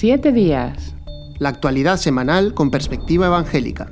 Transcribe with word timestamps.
Siete 0.00 0.32
días. 0.32 0.96
La 1.40 1.50
actualidad 1.50 1.98
semanal 1.98 2.54
con 2.54 2.70
perspectiva 2.70 3.26
evangélica. 3.26 3.86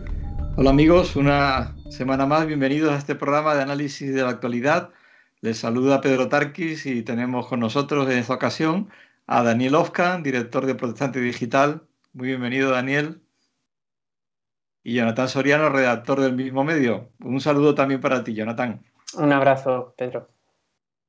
Hola 0.57 0.70
amigos, 0.70 1.17
una 1.17 1.76
semana 1.91 2.25
más, 2.25 2.46
bienvenidos 2.46 2.92
a 2.92 2.96
este 2.96 3.15
programa 3.15 3.54
de 3.54 3.60
análisis 3.60 4.15
de 4.15 4.23
la 4.23 4.31
actualidad. 4.31 4.89
Les 5.42 5.58
saluda 5.58 6.00
Pedro 6.00 6.31
Tarquis 6.31 6.86
y 6.86 7.02
tenemos 7.02 7.47
con 7.47 7.60
nosotros 7.60 8.09
en 8.09 8.16
esta 8.16 8.32
ocasión 8.32 8.89
a 9.27 9.43
Daniel 9.43 9.75
Ofka, 9.75 10.18
director 10.23 10.64
de 10.64 10.77
Protestante 10.77 11.21
Digital. 11.21 11.82
Muy 12.14 12.29
bienvenido 12.29 12.70
Daniel. 12.70 13.20
Y 14.82 14.95
Jonathan 14.95 15.29
Soriano, 15.29 15.68
redactor 15.68 16.22
del 16.22 16.32
mismo 16.32 16.64
medio. 16.64 17.11
Un 17.20 17.43
saludo 17.43 17.75
también 17.75 18.00
para 18.00 18.25
ti, 18.25 18.32
Jonathan. 18.32 18.82
Un 19.12 19.30
abrazo, 19.30 19.93
Pedro. 19.98 20.30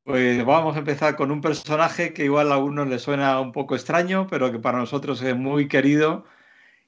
Pues 0.03 0.43
vamos 0.43 0.75
a 0.75 0.79
empezar 0.79 1.15
con 1.15 1.31
un 1.31 1.41
personaje 1.41 2.13
que 2.13 2.25
igual 2.25 2.51
a 2.51 2.55
algunos 2.55 2.87
le 2.87 2.99
suena 2.99 3.39
un 3.39 3.51
poco 3.51 3.75
extraño, 3.75 4.27
pero 4.27 4.51
que 4.51 4.59
para 4.59 4.79
nosotros 4.79 5.21
es 5.21 5.35
muy 5.35 5.67
querido, 5.67 6.25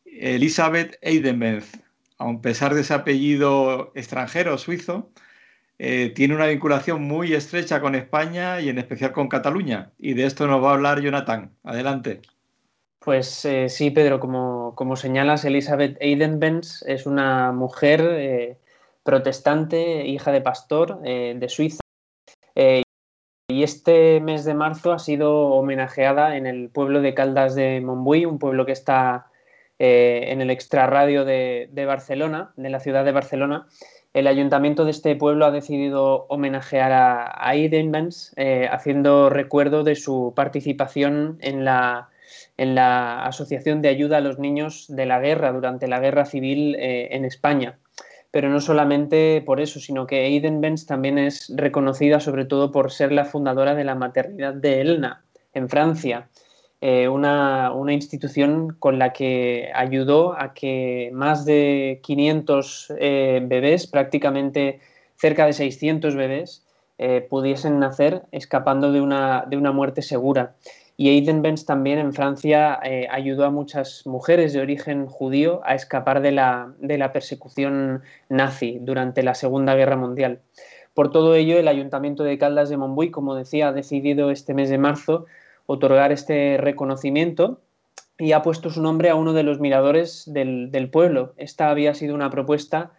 Elizabeth 0.06 0.98
Eidenbenz. 1.02 1.82
A 2.18 2.42
pesar 2.42 2.74
de 2.74 2.82
ese 2.82 2.94
apellido 2.94 3.92
extranjero, 3.96 4.58
suizo, 4.58 5.12
eh, 5.80 6.12
tiene 6.14 6.36
una 6.36 6.46
vinculación 6.46 7.02
muy 7.02 7.34
estrecha 7.34 7.82
con 7.82 7.96
España 7.96 8.62
y 8.62 8.70
en 8.70 8.78
especial 8.78 9.12
con 9.12 9.28
Cataluña. 9.28 9.92
Y 9.98 10.14
de 10.14 10.26
esto 10.26 10.46
nos 10.46 10.64
va 10.64 10.70
a 10.70 10.74
hablar 10.74 11.02
Jonathan. 11.02 11.52
Adelante. 11.64 12.22
Pues 13.00 13.44
eh, 13.46 13.68
sí, 13.68 13.90
Pedro, 13.90 14.20
como, 14.20 14.76
como, 14.76 14.96
señalas, 14.96 15.44
Elizabeth 15.44 15.98
Eidenbenz 16.00 16.84
es 16.84 17.08
una 17.08 17.52
mujer 17.52 18.02
eh, 18.04 18.58
protestante, 19.02 20.06
hija 20.06 20.32
de 20.32 20.42
pastor 20.42 21.02
de 21.02 21.50
Suiza 21.50 21.80
y 23.52 23.64
este 23.64 24.22
mes 24.22 24.46
de 24.46 24.54
marzo 24.54 24.94
ha 24.94 25.00
sido 25.00 25.50
homenajeada 25.50 26.38
en 26.38 26.48
el 26.48 26.70
pueblo 26.70 27.02
de 27.02 27.14
Caldas 27.14 27.54
de 27.54 27.82
Montbui, 27.82 28.26
un 28.26 28.40
pueblo 28.40 28.66
que 28.66 28.72
está 28.72 29.28
eh, 29.78 30.26
en 30.28 30.42
el 30.42 30.50
extrarradio 30.50 31.26
de, 31.26 31.70
Barcelona, 31.86 32.54
de 32.56 32.70
la 32.70 32.80
ciudad 32.80 33.04
de 33.04 33.12
Barcelona. 33.12 33.68
El 34.14 34.28
ayuntamiento 34.28 34.86
de 34.86 34.92
este 34.92 35.16
pueblo 35.16 35.46
ha 35.46 35.52
decidido 35.52 36.26
homenajear 36.30 36.92
a, 36.92 37.48
a 37.48 37.56
eh, 37.56 38.70
haciendo 38.72 39.30
recuerdo 39.30 39.84
de 39.84 39.96
su 39.96 40.34
participación 40.36 41.38
en 41.42 41.66
la, 41.66 42.10
en 42.58 42.76
la 42.76 43.26
Asociación 43.26 43.82
de 43.82 43.90
Ayuda 43.90 44.18
a 44.18 44.22
los 44.22 44.40
Niños 44.40 44.86
de 44.88 45.06
la 45.06 45.20
Guerra 45.20 45.52
durante 45.52 45.88
la 45.88 46.00
Guerra 46.00 46.26
Civil 46.26 46.76
eh, 46.76 47.10
en 47.12 47.26
España 47.26 47.78
pero 48.32 48.50
no 48.50 48.62
solamente 48.62 49.44
por 49.46 49.60
eso, 49.60 49.80
sino 49.80 50.08
que 50.08 50.24
Aiden 50.24 50.62
Benz 50.62 50.86
también 50.86 51.18
es 51.18 51.52
reconocida 51.56 52.20
sobre 52.20 52.46
todo 52.46 52.72
por 52.72 52.92
ser 52.92 53.12
la 53.12 53.26
fundadora 53.26 53.76
de 53.76 53.84
la 53.84 53.96
maternidad 53.96 54.54
de 54.54 54.82
Elna 54.82 55.24
en 55.54 55.70
Francia, 55.70 56.30
eh, 56.84 57.08
una, 57.08 57.72
institución 57.90 58.76
con 58.80 58.98
la 58.98 59.14
que 59.14 59.70
ayudó 59.76 60.34
a 60.34 60.54
que 60.54 61.12
más 61.14 61.46
de 61.46 62.00
500 62.02 62.94
eh, 62.98 63.42
bebés, 63.44 63.86
prácticamente 63.86 64.80
cerca 65.16 65.46
de 65.46 65.54
600 65.54 66.16
bebés, 66.16 66.66
eh, 66.98 67.26
pudiesen 67.30 67.80
nacer 67.80 68.24
escapando 68.32 68.92
de 68.92 69.02
una, 69.02 69.46
de 69.48 69.58
una 69.58 69.72
muerte 69.72 70.02
segura. 70.02 70.56
Y 71.02 71.10
Aiden 71.10 71.42
Benz 71.42 71.66
también 71.66 71.98
en 71.98 72.14
Francia 72.14 72.80
eh, 72.84 73.08
ayudó 73.10 73.46
a 73.46 73.50
muchas 73.50 74.06
mujeres 74.06 74.54
de 74.54 74.62
origen 74.62 75.08
judío 75.08 75.60
a 75.64 75.74
escapar 75.74 76.22
de 76.22 76.32
la, 76.32 76.76
de 76.78 77.00
la 77.00 77.12
persecución 77.12 78.04
nazi 78.30 78.78
durante 78.80 79.24
la 79.24 79.34
Segunda 79.34 79.74
Guerra 79.74 79.96
Mundial. 79.96 80.42
Por 80.94 81.10
todo 81.10 81.34
ello, 81.34 81.58
el 81.58 81.68
Ayuntamiento 81.68 82.24
de 82.24 82.38
Caldas 82.38 82.70
de 82.70 82.78
Montbui, 82.78 83.10
como 83.10 83.34
decía, 83.34 83.70
ha 83.70 83.74
decidido 83.74 84.30
este 84.30 84.54
mes 84.54 84.70
de 84.70 84.78
marzo 84.78 85.26
otorgar 85.66 86.12
este 86.12 86.58
reconocimiento 86.60 87.60
y 88.20 88.34
ha 88.34 88.44
puesto 88.44 88.70
su 88.70 88.84
nombre 88.84 89.10
a 89.10 89.16
uno 89.16 89.34
de 89.34 89.42
los 89.42 89.60
miradores 89.60 90.32
del, 90.32 90.70
del 90.70 90.92
pueblo. 90.92 91.34
Esta 91.36 91.72
había 91.72 91.96
sido 91.96 92.14
una 92.14 92.30
propuesta 92.30 92.92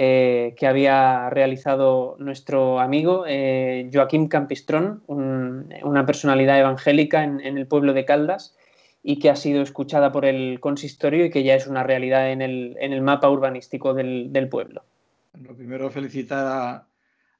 eh, 0.00 0.54
que 0.56 0.68
había 0.68 1.28
realizado 1.28 2.14
nuestro 2.20 2.78
amigo 2.78 3.24
eh, 3.26 3.90
Joaquín 3.92 4.28
Campistrón, 4.28 5.02
una 5.08 6.06
personalidad 6.06 6.56
evangélica 6.60 7.24
en, 7.24 7.40
el 7.40 7.66
pueblo 7.66 7.92
de 7.92 8.04
Caldas 8.04 8.56
y 9.02 9.18
que 9.18 9.28
ha 9.28 9.34
sido 9.34 9.60
escuchada 9.60 10.12
por 10.12 10.24
el 10.24 10.60
consistorio 10.60 11.24
y 11.24 11.30
que 11.30 11.42
ya 11.42 11.56
es 11.56 11.66
una 11.66 11.82
realidad 11.82 12.30
en 12.30 12.42
el, 12.42 13.02
mapa 13.02 13.28
urbanístico 13.28 13.92
del, 13.92 14.48
pueblo. 14.48 14.84
Lo 15.32 15.56
primero, 15.56 15.90
felicitar 15.90 16.84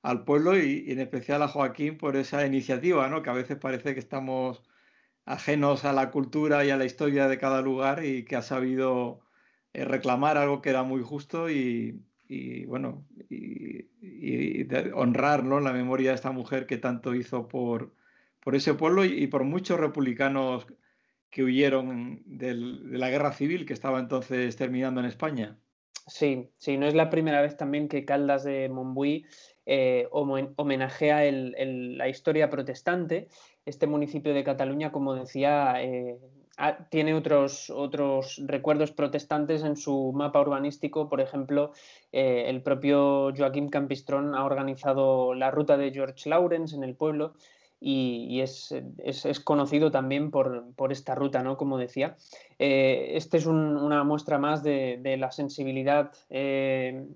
al 0.03 0.25
pueblo 0.25 0.59
y, 0.59 0.91
en 0.91 0.99
especial 0.99 1.43
a 1.43 1.47
Joaquín 1.47 1.97
por 1.97 2.16
esa 2.16 2.44
iniciativa, 2.44 3.09
¿no? 3.09 3.22
que 3.22 3.31
a 3.31 3.34
veces 3.34 3.56
parece 3.56 3.94
que 3.94 4.00
estamos 4.00 4.65
ajenos 5.27 5.84
a 5.84 5.93
la 5.93 6.11
cultura 6.11 6.65
y 6.65 6.71
a 6.71 6.77
la 6.77 6.87
historia 6.87 7.28
de 7.28 7.38
cada 7.38 7.62
lugar 7.62 8.05
y 8.05 8.25
que 8.25 8.34
ha 8.34 8.43
sabido 8.43 9.21
eh, 9.75 9.84
reclamar 9.84 10.37
algo 10.38 10.61
que 10.61 10.71
era 10.71 10.82
muy 10.82 11.03
justo 11.03 11.49
y, 11.50 12.03
y 12.28 12.66
bueno, 12.66 13.06
y, 13.31 13.89
honrar 14.94 15.44
la 15.44 15.72
memoria 15.72 16.11
de 16.11 16.15
esta 16.15 16.31
mujer 16.31 16.66
que 16.66 16.77
tanto 16.77 17.15
hizo 17.15 17.49
por, 17.49 17.94
por 18.41 18.55
ese 18.55 18.75
pueblo 18.75 19.05
y, 19.05 19.27
por 19.27 19.44
muchos 19.44 19.81
republicanos 19.81 20.67
que 21.31 21.43
huyeron 21.43 22.22
de 22.27 22.55
la 22.55 23.11
guerra 23.11 23.33
civil 23.33 23.67
que 23.67 23.72
estaba 23.72 23.99
entonces 23.99 24.56
terminando 24.56 25.00
en 25.00 25.06
España. 25.06 25.59
Sí, 26.06 26.49
sí, 26.56 26.78
no 26.78 26.87
es 26.87 26.94
la 26.94 27.11
primera 27.11 27.43
vez 27.43 27.56
también 27.56 27.88
que 27.88 28.05
Caldas 28.05 28.44
de 28.44 28.69
Montbui 28.69 29.27
eh, 29.67 30.09
homenajea 30.11 31.31
la 31.31 32.09
historia 32.09 32.49
protestante. 32.49 33.28
Este 33.67 33.87
municipio 33.87 34.33
de 34.33 34.43
Cataluña, 34.43 34.91
como 34.91 35.15
decía, 35.15 35.83
eh, 35.83 36.19
tiene 36.91 37.14
otros, 37.14 37.70
otros 37.70 38.41
recuerdos 38.44 38.91
protestantes 38.91 39.62
en 39.62 39.76
su 39.76 40.12
mapa 40.12 40.41
urbanístico. 40.41 41.08
Por 41.08 41.20
ejemplo, 41.20 41.72
eh, 42.12 42.44
el 42.48 42.62
propio 42.62 43.32
Joaquín 43.36 43.69
Campistrón 43.69 44.34
ha 44.34 44.44
organizado 44.44 45.34
la 45.34 45.50
ruta 45.50 45.76
de 45.76 45.92
George 45.92 46.28
Lawrence 46.28 46.74
en 46.74 46.82
el 46.82 46.96
pueblo 46.96 47.34
y, 47.80 48.41
es, 48.41 48.74
conocido 49.44 49.92
también 49.92 50.32
por, 50.32 50.74
esta 50.91 51.14
ruta, 51.14 51.44
¿no? 51.44 51.56
Como 51.56 51.78
decía. 51.78 52.16
Eh, 52.58 53.12
este 53.14 53.36
es 53.36 53.46
una 53.46 54.02
muestra 54.02 54.38
más 54.38 54.64
de, 54.64 55.16
la 55.16 55.30
sensibilidad 55.30 56.10
eh, 56.28 57.06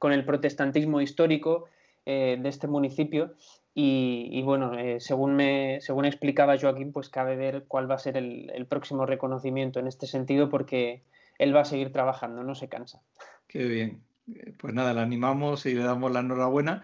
con 0.00 0.12
el 0.12 0.24
protestantismo 0.24 1.00
histórico 1.00 1.66
de 2.04 2.48
este 2.48 2.66
municipio 2.66 3.34
y, 3.80 4.42
bueno, 4.42 4.76
eh, 4.76 4.98
según, 4.98 5.36
me, 5.36 5.80
según 5.80 6.04
explicaba 6.04 6.58
Joaquín, 6.58 6.90
pues 6.90 7.08
cabe 7.08 7.36
ver 7.36 7.66
cuál 7.68 7.88
va 7.88 7.94
a 7.94 8.00
ser 8.00 8.16
el, 8.16 8.66
próximo 8.68 9.06
reconocimiento 9.06 9.78
en 9.78 9.86
este 9.86 10.08
sentido 10.08 10.48
porque 10.48 11.04
él 11.38 11.54
va 11.54 11.60
a 11.60 11.64
seguir 11.64 11.92
trabajando, 11.92 12.42
no 12.42 12.56
se 12.56 12.68
cansa. 12.68 13.00
Qué 13.46 13.62
bien. 13.66 14.02
Eh, 14.34 14.52
pues 14.58 14.74
nada, 14.74 14.94
le 14.94 15.00
animamos 15.00 15.64
y 15.64 15.74
le 15.74 15.84
damos 15.84 16.10
la 16.10 16.18
enhorabuena. 16.18 16.82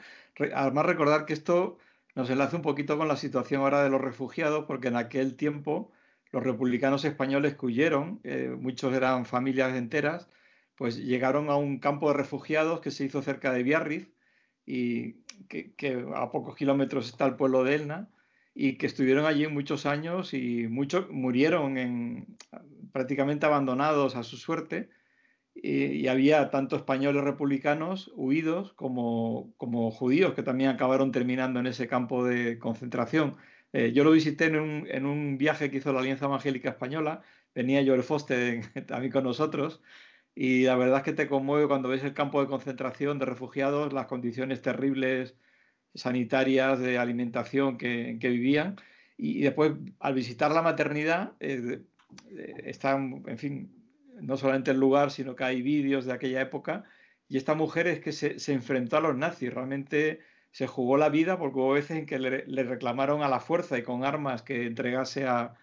Además, 0.55 0.87
recordar 0.87 1.27
que 1.27 1.33
esto 1.33 1.79
nos 2.15 2.31
enlaza 2.31 2.55
un 2.55 2.63
poquito 2.63 2.97
con 2.97 3.09
la 3.09 3.17
situación 3.17 3.63
ahora 3.63 3.83
de 3.83 3.91
los 3.91 4.01
refugiados, 4.01 4.67
porque 4.67 4.87
en 4.87 4.97
aquel 4.97 5.37
tiempo 5.37 5.91
los 6.31 6.45
republicanos 6.45 7.05
españoles 7.05 7.57
que 7.57 7.67
huyeron, 7.67 8.21
eh, 8.23 8.55
muchos 8.57 8.95
eran 8.95 9.27
familias 9.27 9.75
enteras, 9.75 10.29
pues 10.77 10.97
llegaron 10.97 11.51
a 11.51 11.57
un 11.57 11.81
campo 11.81 12.07
de 12.07 12.19
refugiados 12.19 12.81
que 12.81 12.93
se 12.93 13.05
hizo 13.05 13.21
cerca 13.21 13.53
de 13.53 13.65
Biarritz 13.65 14.14
y 14.67 15.15
que, 15.49 16.07
a 16.15 16.31
pocos 16.31 16.57
kilómetros 16.57 17.07
está 17.07 17.27
el 17.27 17.37
pueblo 17.37 17.65
de 17.65 17.75
Elna 17.75 18.09
y 18.55 18.77
que 18.77 18.87
estuvieron 18.87 19.27
allí 19.27 19.47
muchos 19.49 19.87
años 19.87 20.33
y 20.33 20.69
muchos 20.69 21.11
murieron 21.11 21.77
en, 21.77 22.37
prácticamente 22.93 23.47
abandonados 23.47 24.17
a 24.17 24.23
su 24.23 24.37
suerte 24.37 24.89
y, 25.55 26.07
había 26.09 26.51
tanto 26.51 26.77
españoles 26.77 27.25
republicanos 27.25 28.11
huidos 28.15 28.73
como, 28.75 29.53
como, 29.57 29.91
judíos 29.91 30.35
que 30.35 30.43
también 30.43 30.71
acabaron 30.71 31.13
terminando 31.13 31.61
en 31.61 31.67
ese 31.67 31.87
campo 31.89 32.25
de 32.25 32.59
concentración. 32.59 33.37
Eh, 33.73 33.93
yo 33.93 34.05
lo 34.05 34.13
visité 34.13 34.47
en 34.47 34.57
un, 34.57 34.87
en 34.89 35.07
un, 35.07 35.39
viaje 35.39 35.71
que 35.71 35.79
hizo 35.79 35.93
la 35.93 36.01
Alianza 36.01 36.27
Evangélica 36.27 36.71
Española, 36.71 37.23
venía 37.55 37.85
Joel 37.85 38.03
Foster 38.03 38.63
también 38.87 39.13
con 39.13 39.25
nosotros 39.25 39.81
y 40.35 40.65
la 40.65 40.77
verdad 40.77 40.99
es 40.99 41.05
que 41.05 41.13
te 41.13 41.29
conmueve 41.29 41.69
cuando 41.69 41.89
ves 41.89 42.03
el 42.03 42.15
campo 42.15 42.41
de 42.41 42.49
concentración 42.49 43.19
de 43.19 43.27
refugiados, 43.27 43.93
las 43.93 44.07
condiciones 44.07 44.63
terribles 44.63 45.37
sanitarias 45.95 46.81
de 46.81 46.99
alimentación 46.99 47.79
que, 47.79 48.19
que 48.21 48.29
vivían. 48.31 48.77
Y, 49.17 49.43
después, 49.43 49.73
al 50.01 50.15
visitar 50.15 50.51
la 50.51 50.63
maternidad, 50.63 51.35
eh, 51.39 51.83
eh, 52.31 52.55
están, 52.65 53.23
en 53.29 53.39
fin, 53.39 53.73
no 54.21 54.37
solamente 54.37 54.73
el 54.73 54.81
lugar, 54.81 55.13
sino 55.13 55.37
que 55.37 55.45
hay 55.45 55.63
vídeos 55.63 56.05
de 56.05 56.13
aquella 56.13 56.41
época. 56.41 56.85
Y 57.29 57.37
esta 57.37 57.55
mujer 57.55 57.87
es 57.87 58.01
que 58.01 58.11
se, 58.13 58.41
se 58.41 58.53
enfrentó 58.53 58.97
a 58.97 59.01
los 59.01 59.17
nazis, 59.17 59.55
realmente 59.55 60.21
se 60.51 60.67
jugó 60.67 60.97
la 60.97 61.09
vida 61.11 61.39
porque 61.39 61.59
hubo 61.59 61.73
veces 61.73 61.97
en 61.99 62.07
que 62.07 62.19
le, 62.19 62.45
le 62.47 62.63
reclamaron 62.65 63.23
a 63.23 63.29
la 63.29 63.41
fuerza 63.41 63.79
y 63.79 63.83
con 63.83 64.05
armas 64.05 64.43
que 64.43 64.67
entregase 64.67 65.27
a, 65.27 65.55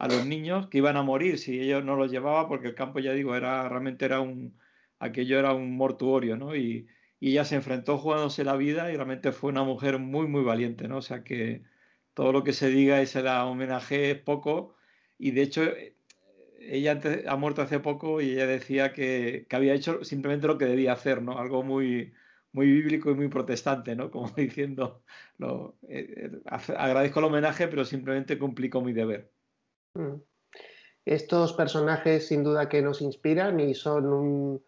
a 0.00 0.08
los 0.08 0.26
niños 0.26 0.68
que 0.68 0.78
iban 0.78 0.96
a 0.96 1.02
morir 1.02 1.38
si 1.38 1.60
ellos 1.60 1.84
no 1.84 1.94
los 1.94 2.10
llevaban, 2.10 2.48
porque 2.48 2.68
el 2.68 2.74
campo, 2.74 3.00
ya 3.00 3.12
digo, 3.12 3.36
era 3.36 3.68
realmente 3.68 4.06
era 4.06 4.20
un, 4.20 4.58
aquello 4.98 5.38
era 5.38 5.52
un 5.54 5.76
mortuorio, 5.76 6.36
¿no? 6.36 6.56
Y, 6.56 6.88
ella 7.22 7.44
se 7.44 7.56
enfrentó 7.56 7.98
jugándose 7.98 8.44
la 8.44 8.56
vida 8.56 8.90
y 8.90 8.96
realmente 8.96 9.32
fue 9.32 9.50
una 9.50 9.62
mujer 9.62 9.98
muy, 9.98 10.26
muy 10.26 10.42
valiente, 10.42 10.88
¿no? 10.88 10.98
O 10.98 11.02
sea 11.02 11.22
que 11.22 11.62
todo 12.14 12.32
lo 12.32 12.44
que 12.44 12.54
se 12.54 12.68
diga 12.70 13.02
y 13.02 13.06
se 13.06 13.22
la 13.22 13.44
homenaje 13.46 14.12
es 14.12 14.18
poco 14.18 14.76
y 15.18 15.32
de 15.32 15.42
hecho 15.42 15.62
ella 16.60 17.00
ha 17.28 17.36
muerto 17.36 17.62
hace 17.62 17.80
poco 17.80 18.20
y 18.22 18.32
ella 18.32 18.46
decía 18.46 18.92
que, 18.94 19.46
había 19.50 19.74
hecho 19.74 20.04
simplemente 20.04 20.46
lo 20.46 20.58
que 20.58 20.66
debía 20.66 20.92
hacer, 20.94 21.22
¿no? 21.22 21.38
Algo 21.38 21.62
muy, 21.62 22.14
muy 22.52 22.66
bíblico 22.66 23.10
y 23.10 23.14
muy 23.14 23.28
protestante, 23.28 23.94
¿no? 23.96 24.10
Como 24.10 24.30
diciendo, 24.36 25.02
lo, 25.38 25.76
eh, 25.88 26.30
eh, 26.32 26.42
agradezco 26.76 27.20
el 27.20 27.26
homenaje, 27.26 27.68
pero 27.68 27.84
simplemente 27.84 28.38
cumplí 28.38 28.70
con 28.70 28.84
mi 28.84 28.92
deber. 28.94 29.30
Mm. 29.94 30.20
Estos 31.04 31.52
personajes 31.54 32.28
sin 32.28 32.44
duda 32.44 32.68
que 32.68 32.82
nos 32.82 33.00
inspiran 33.00 33.58
y 33.58 33.74
son 33.74 34.12
un, 34.12 34.62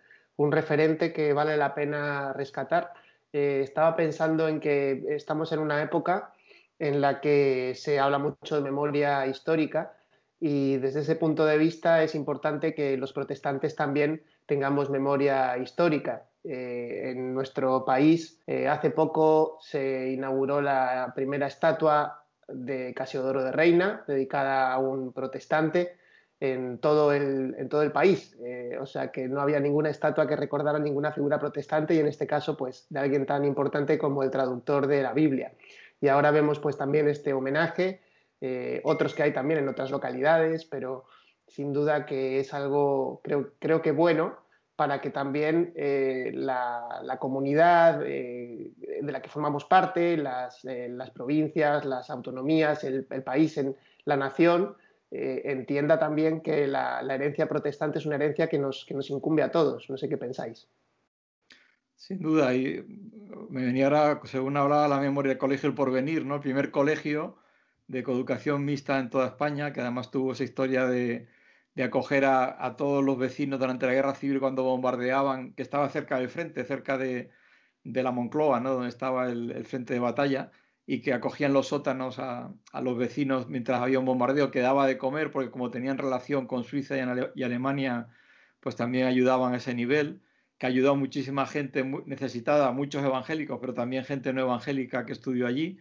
referente 0.51 1.13
que 1.13 1.33
vale 1.33 1.57
la 1.57 1.75
pena 1.75 2.33
rescatar. 2.33 2.93
Eh, 3.33 3.61
estaba 3.63 3.95
pensando 3.95 4.49
en 4.49 4.59
que 4.59 5.05
estamos 5.11 5.53
en 5.53 5.61
una 5.61 5.81
época 5.83 6.33
en 6.79 7.01
la 7.01 7.21
que 7.21 7.75
se 7.77 8.01
habla 8.01 8.19
mucho 8.19 8.57
de 8.57 8.63
memoria 8.63 9.25
histórica 9.27 9.95
y 10.41 10.79
desde 10.79 11.01
ese 11.01 11.15
punto 11.15 11.47
de 11.47 11.59
vista 11.59 12.03
es 12.03 12.17
importante 12.17 12.75
que 12.75 12.97
los 12.97 13.13
protestantes 13.13 13.77
también 13.77 14.25
tengamos 14.47 14.91
memoria 14.91 15.57
histórica. 15.59 16.25
Eh, 16.45 17.13
en 17.13 17.35
nuestro 17.35 17.85
país 17.85 18.41
eh, 18.49 18.67
hace 18.67 18.91
poco 18.91 19.59
se 19.61 20.11
inauguró 20.11 20.61
la 20.61 21.13
primera 21.15 21.47
estatua 21.47 22.22
de 22.55 22.95
Casiodoro 22.95 23.43
de 23.43 23.53
Reina 23.53 24.05
dedicada 24.07 24.73
a 24.73 24.79
un 24.79 25.13
protestante 25.13 25.97
en 26.43 26.79
todo 26.79 27.13
el, 27.13 27.55
en 27.57 27.69
todo 27.69 27.83
el 27.83 27.93
país. 27.93 28.37
Eh, 28.45 28.77
o 28.81 28.87
sea 28.87 29.13
que 29.13 29.29
no 29.29 29.41
había 29.41 29.61
ninguna 29.61 29.91
estatua 29.91 30.27
que 30.27 30.35
recordara 30.35 30.79
ninguna 30.81 31.13
figura 31.13 31.39
protestante 31.39 31.95
y 31.95 31.99
en 31.99 32.09
este 32.09 32.27
caso 32.27 32.57
pues 32.57 32.87
de 32.91 32.99
alguien 32.99 33.27
tan 33.27 33.45
importante 33.45 33.97
como 33.97 34.25
el 34.25 34.31
traductor 34.33 34.89
de 34.89 35.03
la 35.03 35.13
Biblia. 35.13 35.53
Y 36.01 36.09
ahora 36.09 36.33
vemos 36.33 36.59
pues 36.59 36.77
también 36.77 37.09
este 37.09 37.33
homenaje, 37.33 38.01
eh, 38.41 38.81
otros 38.83 39.15
que 39.15 39.23
hay 39.23 39.33
también 39.33 39.61
en 39.61 39.69
otras 39.69 39.93
localidades, 39.93 40.65
pero 40.65 41.05
sin 41.47 41.73
duda 41.73 42.07
que 42.07 42.41
es 42.41 42.53
algo 42.53 43.21
creo, 43.23 43.53
creo 43.61 43.81
que 43.81 43.93
bueno 43.93 44.42
para 44.83 45.01
que 45.01 45.11
también 45.11 45.73
eh, 45.77 46.33
la, 46.35 47.17
comunidad 47.21 48.01
de 48.01 48.73
la 49.01 49.23
que 49.23 49.29
formamos 49.29 49.65
parte, 49.65 50.17
las, 50.17 50.65
las 50.65 51.11
provincias, 51.13 51.85
las 51.85 52.11
autonomías, 52.11 52.83
el, 52.83 53.07
el 53.09 53.23
país, 53.23 53.61
la 54.05 54.17
nación, 54.17 54.75
eh, 55.13 55.53
entienda 55.53 56.01
también 56.01 56.41
que 56.41 56.67
la, 56.67 57.01
herencia 57.03 57.47
protestante 57.47 58.01
es 58.01 58.07
una 58.07 58.17
herencia 58.17 58.49
que 58.49 58.59
nos, 58.59 58.85
incumbe 59.09 59.45
a 59.45 59.53
todos. 59.53 59.89
No 59.89 59.97
sé 59.97 60.09
qué 60.09 60.17
pensáis. 60.17 60.67
Sin 61.95 62.19
duda, 62.19 62.53
y 62.57 62.85
me 63.51 63.65
venía 63.65 63.85
ahora, 63.85 64.21
según 64.25 64.57
hablaba 64.57 64.89
la 64.89 64.99
memoria 64.99 65.29
del 65.29 65.39
Colegio 65.39 65.69
El 65.69 65.77
Porvenir, 65.77 66.27
¿no? 66.27 66.35
el 66.35 66.41
primer 66.41 66.73
colegio 66.73 67.37
de 67.87 68.03
coeducación 68.03 68.65
mixta 68.65 68.99
en 68.99 69.11
toda 69.11 69.29
España, 69.29 69.73
que 69.73 69.81
además 69.81 70.11
tuvo 70.11 70.33
esa 70.33 70.43
historia 70.43 70.89
de, 70.89 71.29
acoger 71.81 72.25
a, 72.25 72.75
todos 72.77 73.05
los 73.05 73.19
vecinos 73.19 73.59
durante 73.59 73.87
la 73.87 73.95
guerra 73.95 74.15
civil 74.15 74.41
cuando 74.41 74.63
bombardeaban, 74.65 75.55
que 75.55 75.63
estaba 75.63 75.89
cerca 75.89 76.19
del 76.19 76.29
frente, 76.29 76.65
cerca 76.65 76.99
de, 76.99 77.31
la 77.85 78.13
Moncloa, 78.13 78.61
¿no? 78.61 78.75
donde 78.75 78.89
estaba 78.89 79.29
el 79.29 79.65
frente 79.65 79.95
de 79.95 80.01
batalla 80.01 80.51
y 80.87 81.01
que 81.01 81.13
acogían 81.13 81.53
los 81.53 81.69
sótanos 81.69 82.19
a, 82.19 82.53
los 82.83 82.97
vecinos 82.99 83.49
mientras 83.49 83.81
había 83.81 83.99
un 83.99 84.05
bombardeo 84.05 84.51
que 84.51 84.61
daba 84.61 84.87
de 84.87 84.99
comer, 84.99 85.31
porque 85.31 85.51
como 85.51 85.71
tenían 85.71 85.99
relación 85.99 86.47
con 86.47 86.65
Suiza 86.65 86.97
y, 86.97 87.43
Alemania, 87.43 88.09
pues 88.61 88.77
también 88.77 89.07
ayudaban 89.07 89.55
a 89.55 89.59
ese 89.59 89.75
nivel, 89.75 90.23
que 90.59 90.67
ayudó 90.67 90.93
a 90.93 90.97
muchísima 90.97 91.47
gente 91.47 91.85
necesitada, 92.07 92.73
muchos 92.73 93.05
evangélicos, 93.05 93.59
pero 93.61 93.75
también 93.75 94.05
gente 94.05 94.33
no 94.33 94.43
evangélica 94.43 95.07
que 95.07 95.13
estudió 95.13 95.47
allí, 95.47 95.79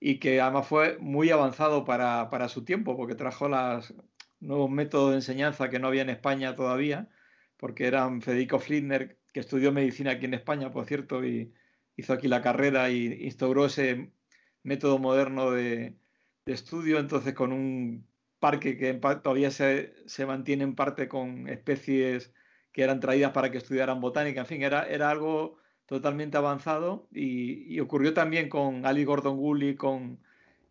y 0.00 0.18
que 0.18 0.40
además 0.40 0.66
fue 0.66 0.98
muy 0.98 1.30
avanzado 1.30 1.84
para, 1.84 2.28
para 2.30 2.48
su 2.48 2.64
tiempo, 2.64 2.96
porque 2.96 3.14
trajo 3.14 3.48
los 3.48 3.94
nuevos 4.42 4.70
métodos 4.70 5.10
de 5.10 5.16
enseñanza 5.16 5.70
que 5.70 5.78
no 5.78 5.88
había 5.88 6.02
en 6.02 6.10
España 6.10 6.54
todavía, 6.56 7.08
porque 7.56 7.86
eran 7.86 8.22
Federico 8.22 8.58
Flitner, 8.58 9.18
que 9.32 9.40
estudió 9.40 9.72
medicina 9.72 10.12
aquí 10.12 10.26
en 10.26 10.34
España, 10.34 10.70
por 10.72 10.86
cierto, 10.86 11.24
y 11.24 11.54
hizo 11.96 12.12
aquí 12.12 12.28
la 12.28 12.42
carrera 12.42 12.90
y 12.90 13.24
instauró 13.24 13.66
ese 13.66 14.12
método 14.62 14.98
moderno 14.98 15.50
de, 15.50 15.96
estudio, 16.46 16.98
entonces 16.98 17.34
con 17.34 17.52
un 17.52 18.06
parque 18.40 18.76
que 18.76 18.94
todavía 18.94 19.50
se, 19.52 19.94
mantiene 20.26 20.64
en 20.64 20.74
parte 20.74 21.08
con 21.08 21.48
especies 21.48 22.32
que 22.72 22.82
eran 22.82 23.00
traídas 23.00 23.30
para 23.32 23.50
que 23.52 23.58
estudiaran 23.58 24.00
botánica, 24.00 24.40
en 24.40 24.46
fin, 24.46 24.62
era, 24.62 24.88
era 24.88 25.10
algo 25.10 25.58
totalmente 25.86 26.36
avanzado 26.38 27.06
y, 27.12 27.78
ocurrió 27.80 28.14
también 28.14 28.48
con 28.48 28.86
Ali 28.86 29.04
Gordon 29.04 29.38
Woolley, 29.38 29.76
con 29.76 30.18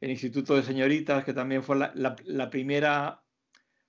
el 0.01 0.09
Instituto 0.09 0.55
de 0.55 0.63
Señoritas, 0.63 1.23
que 1.23 1.33
también 1.33 1.63
fue 1.63 1.77
la, 1.77 2.49
primera 2.49 3.21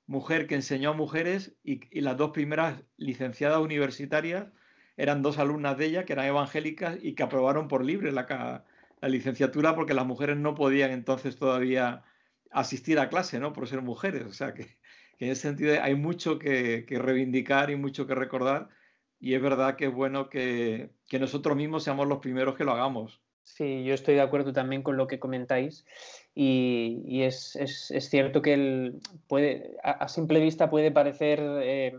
mujer 0.06 0.46
que 0.46 0.54
enseñó 0.56 0.90
a 0.90 0.94
mujeres 0.94 1.56
y, 1.64 1.81
las 2.00 2.16
dos 2.16 2.31
primeras 2.32 2.82
licenciadas 2.96 3.60
universitarias 3.60 4.49
eran 4.96 5.22
dos 5.22 5.38
alumnas 5.38 5.78
de 5.78 5.87
ella 5.87 6.04
que 6.04 6.12
eran 6.12 6.26
evangélicas 6.26 6.99
y 7.02 7.14
que 7.14 7.22
aprobaron 7.22 7.69
por 7.69 7.84
libre 7.84 8.12
la, 8.12 8.64
la 9.00 9.08
licenciatura 9.08 9.75
porque 9.75 9.94
las 9.94 10.06
mujeres 10.06 10.37
no 10.37 10.54
podían 10.54 10.90
entonces 10.90 11.37
todavía 11.37 12.04
asistir 12.52 12.99
a 12.99 13.08
clase, 13.08 13.38
¿no? 13.40 13.52
Por 13.52 13.69
ser 13.69 13.82
mujeres. 13.82 14.25
O 14.26 14.32
sea 14.32 14.54
que, 14.54 14.78
en 15.19 15.31
ese 15.31 15.43
sentido 15.43 15.81
hay 15.82 15.94
mucho 15.94 16.38
que, 16.38 16.84
reivindicar 16.88 17.70
y 17.70 17.76
mucho 17.76 18.06
que 18.06 18.14
recordar. 18.14 18.69
Y 19.20 19.34
es 19.34 19.43
verdad 19.43 19.76
que 19.76 19.87
es 19.87 19.93
bueno 19.93 20.28
que, 20.28 20.90
nosotros 21.12 21.56
mismos 21.56 21.84
seamos 21.84 22.08
los 22.08 22.19
primeros 22.19 22.56
que 22.56 22.64
lo 22.64 22.72
hagamos. 22.72 23.22
Sí, 23.44 23.85
yo 23.85 23.94
estoy 23.94 24.15
de 24.15 24.23
acuerdo 24.23 24.53
también 24.53 24.83
con 24.83 24.97
lo 24.97 25.06
que 25.06 25.19
comentáis 25.19 25.85
y, 26.35 27.23
es, 27.23 27.59
cierto 28.09 28.41
que 28.41 28.93
puede, 29.29 29.77
a, 29.83 30.09
simple 30.09 30.41
vista 30.41 30.71
puede 30.71 30.91
parecer 30.91 31.41
eh, 31.62 31.99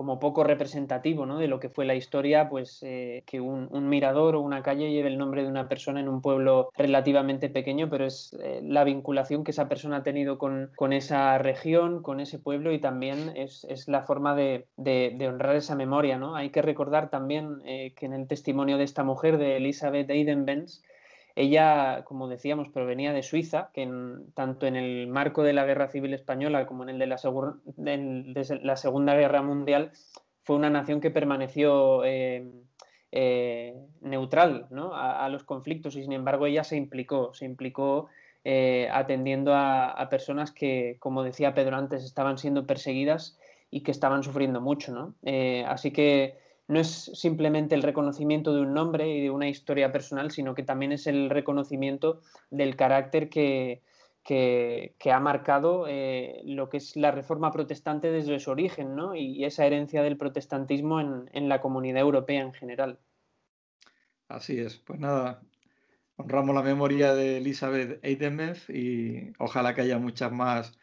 como 0.00 0.18
poco 0.18 0.44
representativo 0.44 1.26
¿no? 1.26 1.36
de 1.36 1.46
lo 1.46 1.60
que 1.60 1.68
fue 1.68 1.84
la 1.84 1.94
historia, 1.94 2.48
pues 2.48 2.82
eh, 2.82 3.22
que 3.26 3.38
un, 3.38 3.68
mirador 3.90 4.34
o 4.34 4.40
una 4.40 4.62
calle 4.62 4.90
lleve 4.90 5.08
el 5.08 5.18
nombre 5.18 5.42
de 5.42 5.48
una 5.50 5.68
persona 5.68 6.00
en 6.00 6.08
un 6.08 6.22
pueblo 6.22 6.70
relativamente 6.74 7.50
pequeño, 7.50 7.90
pero 7.90 8.06
es 8.06 8.34
eh, 8.42 8.62
la 8.62 8.84
vinculación 8.84 9.44
que 9.44 9.50
esa 9.50 9.68
persona 9.68 9.98
ha 9.98 10.02
tenido 10.02 10.38
con, 10.38 10.70
esa 10.94 11.36
región, 11.36 12.02
con 12.02 12.20
ese 12.20 12.38
pueblo 12.38 12.72
y 12.72 12.80
también 12.80 13.36
es, 13.36 13.66
la 13.88 14.00
forma 14.00 14.34
de, 14.34 14.68
honrar 15.28 15.56
esa 15.56 15.76
memoria. 15.76 16.16
¿no? 16.16 16.34
Hay 16.34 16.48
que 16.48 16.62
recordar 16.62 17.10
también 17.10 17.60
eh, 17.66 17.92
que 17.94 18.06
en 18.06 18.14
el 18.14 18.26
testimonio 18.26 18.78
de 18.78 18.84
esta 18.84 19.04
mujer, 19.04 19.36
de 19.36 19.58
Elizabeth 19.58 20.08
ella, 21.36 22.02
como 22.04 22.28
decíamos, 22.28 22.68
provenía 22.68 23.12
de 23.12 23.22
Suiza, 23.22 23.70
que 23.72 23.88
tanto 24.34 24.66
en 24.66 24.76
el 24.76 25.06
marco 25.06 25.42
de 25.42 25.52
la 25.52 25.64
Guerra 25.64 25.88
Civil 25.88 26.14
Española 26.14 26.66
como 26.66 26.82
en 26.82 26.90
el 26.90 26.98
de 26.98 27.06
la, 27.06 28.76
Segunda 28.76 29.14
Guerra 29.14 29.42
Mundial 29.42 29.92
fue 30.42 30.56
una 30.56 30.70
nación 30.70 31.00
que 31.00 31.10
permaneció 31.10 32.04
eh, 32.04 32.50
eh, 33.12 33.74
neutral 34.00 34.68
a, 34.92 35.28
los 35.28 35.44
conflictos 35.44 35.96
y 35.96 36.02
sin 36.02 36.12
embargo 36.12 36.46
ella 36.46 36.64
se 36.64 36.76
implicó, 36.76 37.32
se 37.34 37.44
implicó 37.44 38.08
eh, 38.44 38.88
atendiendo 38.92 39.52
a, 39.54 40.08
personas 40.10 40.50
que, 40.50 40.96
como 40.98 41.22
decía 41.22 41.54
Pedro 41.54 41.76
antes, 41.76 42.04
estaban 42.04 42.38
siendo 42.38 42.66
perseguidas 42.66 43.38
y 43.70 43.82
que 43.82 43.92
estaban 43.92 44.24
sufriendo 44.24 44.60
mucho. 44.60 45.14
así 45.66 45.92
que 45.92 46.49
no 46.70 46.78
es 46.78 47.10
simplemente 47.14 47.74
el 47.74 47.82
reconocimiento 47.82 48.54
de 48.54 48.60
un 48.60 48.72
nombre 48.72 49.08
y 49.08 49.20
de 49.20 49.30
una 49.30 49.48
historia 49.48 49.90
personal, 49.90 50.30
sino 50.30 50.54
que 50.54 50.62
también 50.62 50.92
es 50.92 51.08
el 51.08 51.28
reconocimiento 51.28 52.20
del 52.48 52.76
carácter 52.76 53.28
que, 53.28 53.82
ha 55.12 55.20
marcado 55.20 55.86
eh, 55.88 56.42
lo 56.44 56.68
que 56.68 56.76
es 56.76 56.94
la 56.94 57.10
reforma 57.10 57.50
protestante 57.50 58.12
desde 58.12 58.38
su 58.38 58.52
origen 58.52 58.94
¿no? 58.94 59.16
y 59.16 59.44
esa 59.44 59.66
herencia 59.66 60.02
del 60.02 60.16
protestantismo 60.16 61.00
en, 61.00 61.48
la 61.48 61.60
comunidad 61.60 62.02
europea 62.02 62.42
en 62.42 62.52
general. 62.52 63.00
Así 64.28 64.60
es, 64.60 64.76
pues 64.76 65.00
nada, 65.00 65.42
honramos 66.14 66.54
la 66.54 66.62
memoria 66.62 67.14
de 67.14 67.38
Elizabeth 67.38 67.98
Eidenbenz 68.04 68.70
y 68.70 69.32
ojalá 69.40 69.74
que 69.74 69.80
haya 69.80 69.98
muchas 69.98 70.30
más 70.30 70.78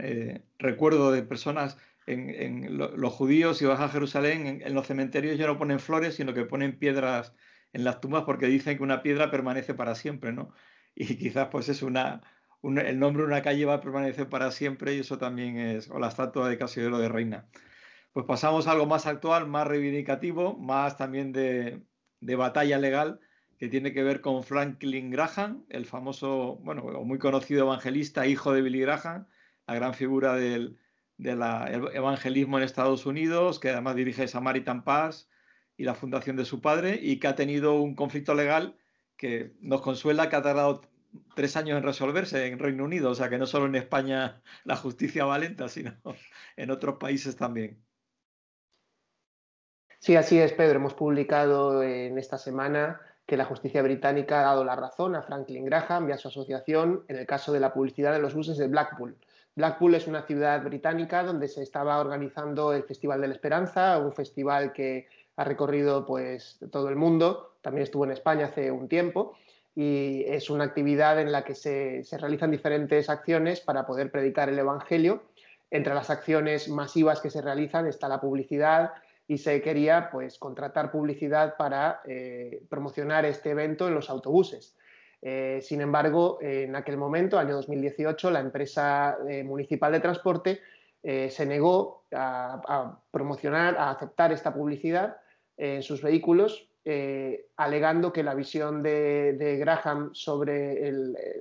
eh, 0.00 0.42
recuerdos 0.58 1.14
de 1.14 1.22
personas 1.22 1.78
en, 2.08 2.78
los 2.78 3.12
judíos, 3.12 3.58
si 3.58 3.64
vas 3.66 3.80
a 3.80 3.88
Jerusalén, 3.88 4.62
en, 4.64 4.74
los 4.74 4.86
cementerios 4.86 5.38
ya 5.38 5.46
no 5.46 5.58
ponen 5.58 5.80
flores, 5.80 6.14
sino 6.14 6.34
que 6.34 6.44
ponen 6.44 6.78
piedras 6.78 7.34
en 7.72 7.84
las 7.84 8.00
tumbas 8.00 8.24
porque 8.24 8.46
dicen 8.46 8.78
que 8.78 8.82
una 8.82 9.02
piedra 9.02 9.30
permanece 9.30 9.74
para 9.74 9.94
siempre, 9.94 10.32
¿no? 10.32 10.52
Y 10.94 11.16
quizás 11.18 11.48
pues 11.48 11.68
es 11.68 11.82
una, 11.82 12.22
el 12.62 12.98
nombre 12.98 13.22
de 13.22 13.28
una 13.28 13.42
calle 13.42 13.64
va 13.66 13.74
a 13.74 13.80
permanecer 13.80 14.28
para 14.28 14.50
siempre 14.50 14.94
y 14.94 15.00
eso 15.00 15.18
también 15.18 15.58
es, 15.58 15.90
o 15.90 15.98
la 15.98 16.08
estatua 16.08 16.48
de 16.48 16.58
Casiodoro 16.58 16.98
de 16.98 17.08
Reina. 17.08 17.48
Pues 18.12 18.26
pasamos 18.26 18.66
a 18.66 18.72
algo 18.72 18.86
más 18.86 19.06
actual, 19.06 19.46
más 19.46 19.66
reivindicativo, 19.66 20.56
más 20.58 20.96
también 20.96 21.32
de, 21.32 21.82
de 22.20 22.36
batalla 22.36 22.78
legal, 22.78 23.20
que 23.58 23.68
tiene 23.68 23.92
que 23.92 24.02
ver 24.02 24.20
con 24.20 24.44
Franklin 24.44 25.10
Graham, 25.10 25.66
el 25.68 25.84
famoso, 25.84 26.56
bueno, 26.62 26.82
muy 27.04 27.18
conocido 27.18 27.64
evangelista, 27.64 28.26
hijo 28.26 28.52
de 28.52 28.62
Billy 28.62 28.80
Graham, 28.80 29.26
la 29.66 29.74
gran 29.74 29.94
figura 29.94 30.34
del, 30.34 30.78
del 31.18 31.42
evangelismo 31.92 32.58
en 32.58 32.64
Estados 32.64 33.04
Unidos, 33.04 33.58
que 33.58 33.70
además 33.70 33.96
dirige 33.96 34.28
Samaritan 34.28 34.84
Pass 34.84 35.28
y 35.76 35.84
la 35.84 35.94
fundación 35.94 36.36
de 36.36 36.44
su 36.44 36.60
padre, 36.60 36.98
y 37.00 37.18
que 37.18 37.28
ha 37.28 37.34
tenido 37.34 37.74
un 37.80 37.94
conflicto 37.94 38.34
legal 38.34 38.76
que 39.16 39.52
nos 39.60 39.82
consuela 39.82 40.28
que 40.28 40.36
ha 40.36 40.42
tardado 40.42 40.80
tres 41.34 41.56
años 41.56 41.76
en 41.76 41.84
resolverse 41.84 42.46
en 42.46 42.58
Reino 42.58 42.84
Unido, 42.84 43.10
o 43.10 43.14
sea 43.14 43.28
que 43.28 43.38
no 43.38 43.46
solo 43.46 43.66
en 43.66 43.74
España 43.74 44.40
la 44.64 44.76
justicia 44.76 45.24
va 45.24 45.38
lenta, 45.38 45.68
sino 45.68 45.94
en 46.56 46.70
otros 46.70 46.96
países 46.96 47.36
también. 47.36 47.82
Sí, 50.00 50.14
así 50.14 50.38
es, 50.38 50.52
Pedro. 50.52 50.78
Hemos 50.78 50.94
publicado 50.94 51.82
en 51.82 52.18
esta 52.18 52.38
semana 52.38 53.00
que 53.26 53.36
la 53.36 53.44
justicia 53.44 53.82
británica 53.82 54.40
ha 54.40 54.44
dado 54.44 54.64
la 54.64 54.76
razón 54.76 55.16
a 55.16 55.22
Franklin 55.22 55.64
Graham 55.64 56.08
y 56.08 56.12
a 56.12 56.18
su 56.18 56.28
asociación 56.28 57.04
en 57.08 57.16
el 57.18 57.26
caso 57.26 57.52
de 57.52 57.60
la 57.60 57.74
publicidad 57.74 58.12
de 58.12 58.20
los 58.20 58.34
buses 58.34 58.56
de 58.56 58.68
Blackpool. 58.68 59.18
Blackpool 59.58 59.96
es 59.96 60.06
una 60.06 60.22
ciudad 60.22 60.62
británica 60.62 61.24
donde 61.24 61.48
se 61.48 61.64
estaba 61.64 61.98
organizando 61.98 62.72
el 62.72 62.84
Festival 62.84 63.20
de 63.20 63.26
la 63.26 63.34
Esperanza, 63.34 63.98
un 63.98 64.12
festival 64.12 64.72
que 64.72 65.08
ha 65.34 65.42
recorrido 65.42 66.06
pues, 66.06 66.60
todo 66.70 66.88
el 66.88 66.94
mundo, 66.94 67.56
también 67.60 67.82
estuvo 67.82 68.04
en 68.04 68.12
España 68.12 68.46
hace 68.46 68.70
un 68.70 68.88
tiempo 68.88 69.36
y 69.74 70.22
es 70.28 70.48
una 70.48 70.62
actividad 70.62 71.20
en 71.20 71.32
la 71.32 71.42
que 71.42 71.56
se, 71.56 72.04
realizan 72.12 72.52
diferentes 72.52 73.10
acciones 73.10 73.58
para 73.58 73.84
poder 73.84 74.12
predicar 74.12 74.48
el 74.48 74.60
Evangelio. 74.60 75.24
Entre 75.72 75.92
las 75.92 76.08
acciones 76.08 76.68
masivas 76.68 77.20
que 77.20 77.28
se 77.28 77.42
realizan 77.42 77.88
está 77.88 78.08
la 78.08 78.20
publicidad, 78.20 78.92
y 79.26 79.38
se 79.38 79.60
quería 79.60 80.08
pues, 80.10 80.38
contratar 80.38 80.90
publicidad 80.90 81.56
para 81.56 82.00
eh, 82.06 82.62
promocionar 82.70 83.26
este 83.26 83.50
evento 83.50 83.86
en 83.86 83.94
los 83.94 84.08
autobuses. 84.08 84.76
Eh, 85.20 85.60
sin 85.62 85.80
embargo, 85.80 86.38
en 86.40 86.76
aquel 86.76 86.96
momento, 86.96 87.38
año 87.38 87.54
2018, 87.56 88.30
la 88.30 88.40
empresa 88.40 89.18
eh, 89.28 89.42
municipal 89.42 89.92
de 89.92 90.00
transporte 90.00 90.60
se 91.00 91.46
negó 91.46 92.04
a, 92.12 93.00
promocionar, 93.12 93.76
a 93.78 93.90
aceptar 93.90 94.32
esta 94.32 94.52
publicidad 94.52 95.16
en 95.56 95.80
sus 95.80 96.02
vehículos, 96.02 96.68
alegando 97.56 98.12
que 98.12 98.24
la 98.24 98.34
visión 98.34 98.82
de, 98.82 99.56
Graham 99.60 100.10
sobre 100.12 100.90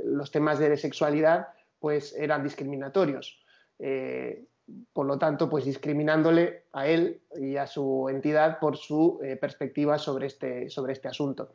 los 0.06 0.32
temas 0.32 0.60
de 0.60 0.78
sexualidad 0.78 1.48
pues, 1.80 2.16
eran 2.16 2.44
discriminatorios 2.44 3.44
por 4.94 5.06
lo 5.06 5.18
tanto, 5.18 5.50
pues 5.50 5.66
discriminándole 5.66 6.64
a 6.74 6.88
él 6.88 7.22
y 7.36 7.56
a 7.56 7.68
su 7.68 8.08
entidad 8.10 8.60
por 8.60 8.78
su 8.78 9.20
eh, 9.24 9.38
perspectiva 9.38 9.98
sobre 9.98 10.28
este, 10.28 10.70
sobre 10.70 10.94
este 10.94 11.08
asunto. 11.08 11.54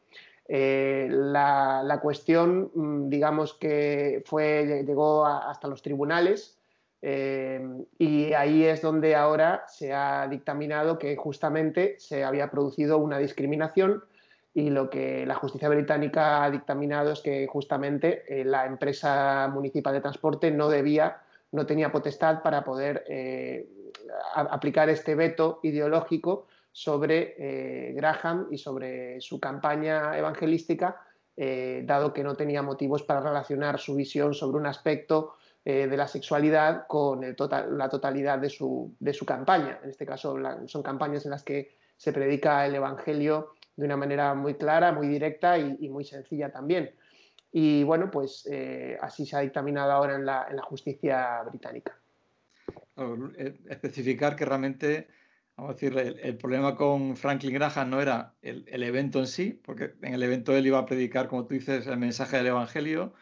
Eh, 0.48 1.08
la, 1.10 1.98
cuestión, 2.02 2.70
mm, 2.74 3.08
digamos 3.08 3.54
que 3.54 4.22
fue, 4.26 4.84
llegó 4.86 5.24
hasta 5.24 5.68
los 5.68 5.82
tribunales 5.82 6.58
eh, 7.00 7.64
y 7.98 8.32
ahí 8.32 8.64
es 8.64 8.82
donde 8.82 9.14
ahora 9.16 9.64
se 9.68 9.92
ha 9.92 10.26
dictaminado 10.28 10.98
que 10.98 11.16
justamente 11.16 11.96
se 11.98 12.24
había 12.24 12.50
producido 12.50 12.98
una 12.98 13.18
discriminación 13.18 14.04
y 14.54 14.70
lo 14.70 14.90
que 14.90 15.24
la 15.26 15.34
justicia 15.34 15.68
británica 15.68 16.44
ha 16.44 16.50
dictaminado 16.50 17.12
es 17.12 17.20
que 17.20 17.46
justamente 17.46 18.24
la 18.44 18.66
empresa 18.66 19.48
municipal 19.52 19.94
de 19.94 20.00
transporte 20.02 20.50
no 20.50 20.68
debía 20.68 21.22
no 21.52 21.66
tenía 21.66 21.92
potestad 21.92 22.42
para 22.42 22.64
poder 22.64 23.04
eh, 23.08 23.68
aplicar 24.34 24.88
este 24.88 25.14
veto 25.14 25.60
ideológico 25.62 26.46
sobre 26.72 27.34
eh, 27.38 27.92
Graham 27.92 28.48
y 28.50 28.58
sobre 28.58 29.20
su 29.20 29.38
campaña 29.38 30.16
evangelística, 30.16 31.00
eh, 31.36 31.82
dado 31.84 32.12
que 32.12 32.24
no 32.24 32.34
tenía 32.34 32.62
motivos 32.62 33.02
para 33.02 33.20
relacionar 33.20 33.78
su 33.78 33.94
visión 33.94 34.34
sobre 34.34 34.58
un 34.58 34.66
aspecto 34.66 35.36
de 35.64 35.96
la 35.96 36.08
sexualidad 36.08 36.88
con 36.88 37.20
la 37.20 37.88
totalidad 37.88 38.40
de 38.40 38.50
su, 38.50 38.96
campaña. 39.24 39.78
En 39.84 39.90
este 39.90 40.04
caso 40.04 40.36
son 40.66 40.82
campañas 40.82 41.24
en 41.24 41.30
las 41.30 41.44
que 41.44 41.76
se 41.96 42.12
predica 42.12 42.66
el 42.66 42.74
Evangelio 42.74 43.52
de 43.76 43.84
una 43.84 43.96
manera 43.96 44.34
muy 44.34 44.54
clara, 44.54 44.90
muy 44.90 45.06
directa 45.06 45.56
y 45.58 45.88
muy 45.88 46.04
sencilla 46.04 46.50
también. 46.50 46.90
Y 47.52 47.84
bueno, 47.84 48.10
pues 48.10 48.48
eh, 48.50 48.96
así 49.02 49.26
se 49.26 49.36
ha 49.36 49.40
dictaminado 49.40 49.92
ahora 49.92 50.16
en 50.16 50.24
la, 50.24 50.46
en 50.48 50.56
la 50.56 50.62
justicia 50.62 51.42
británica. 51.42 51.94
Eh, 52.96 53.60
especificar 53.68 54.34
que 54.34 54.46
realmente, 54.46 55.08
vamos 55.56 55.70
a 55.70 55.74
decir, 55.74 55.96
el, 55.96 56.36
problema 56.36 56.76
con 56.76 57.16
Franklin 57.16 57.54
Graham 57.54 57.90
no 57.90 58.00
era 58.00 58.34
el, 58.42 58.82
evento 58.82 59.18
en 59.20 59.26
sí, 59.26 59.60
porque 59.64 59.94
en 60.02 60.14
el 60.14 60.22
evento 60.22 60.56
él 60.56 60.66
iba 60.66 60.78
a 60.78 60.86
predicar, 60.86 61.28
como 61.28 61.46
tú 61.46 61.54
dices, 61.54 61.86
el 61.86 61.98
mensaje 61.98 62.36
del 62.36 62.48
Evangelio. 62.48 63.14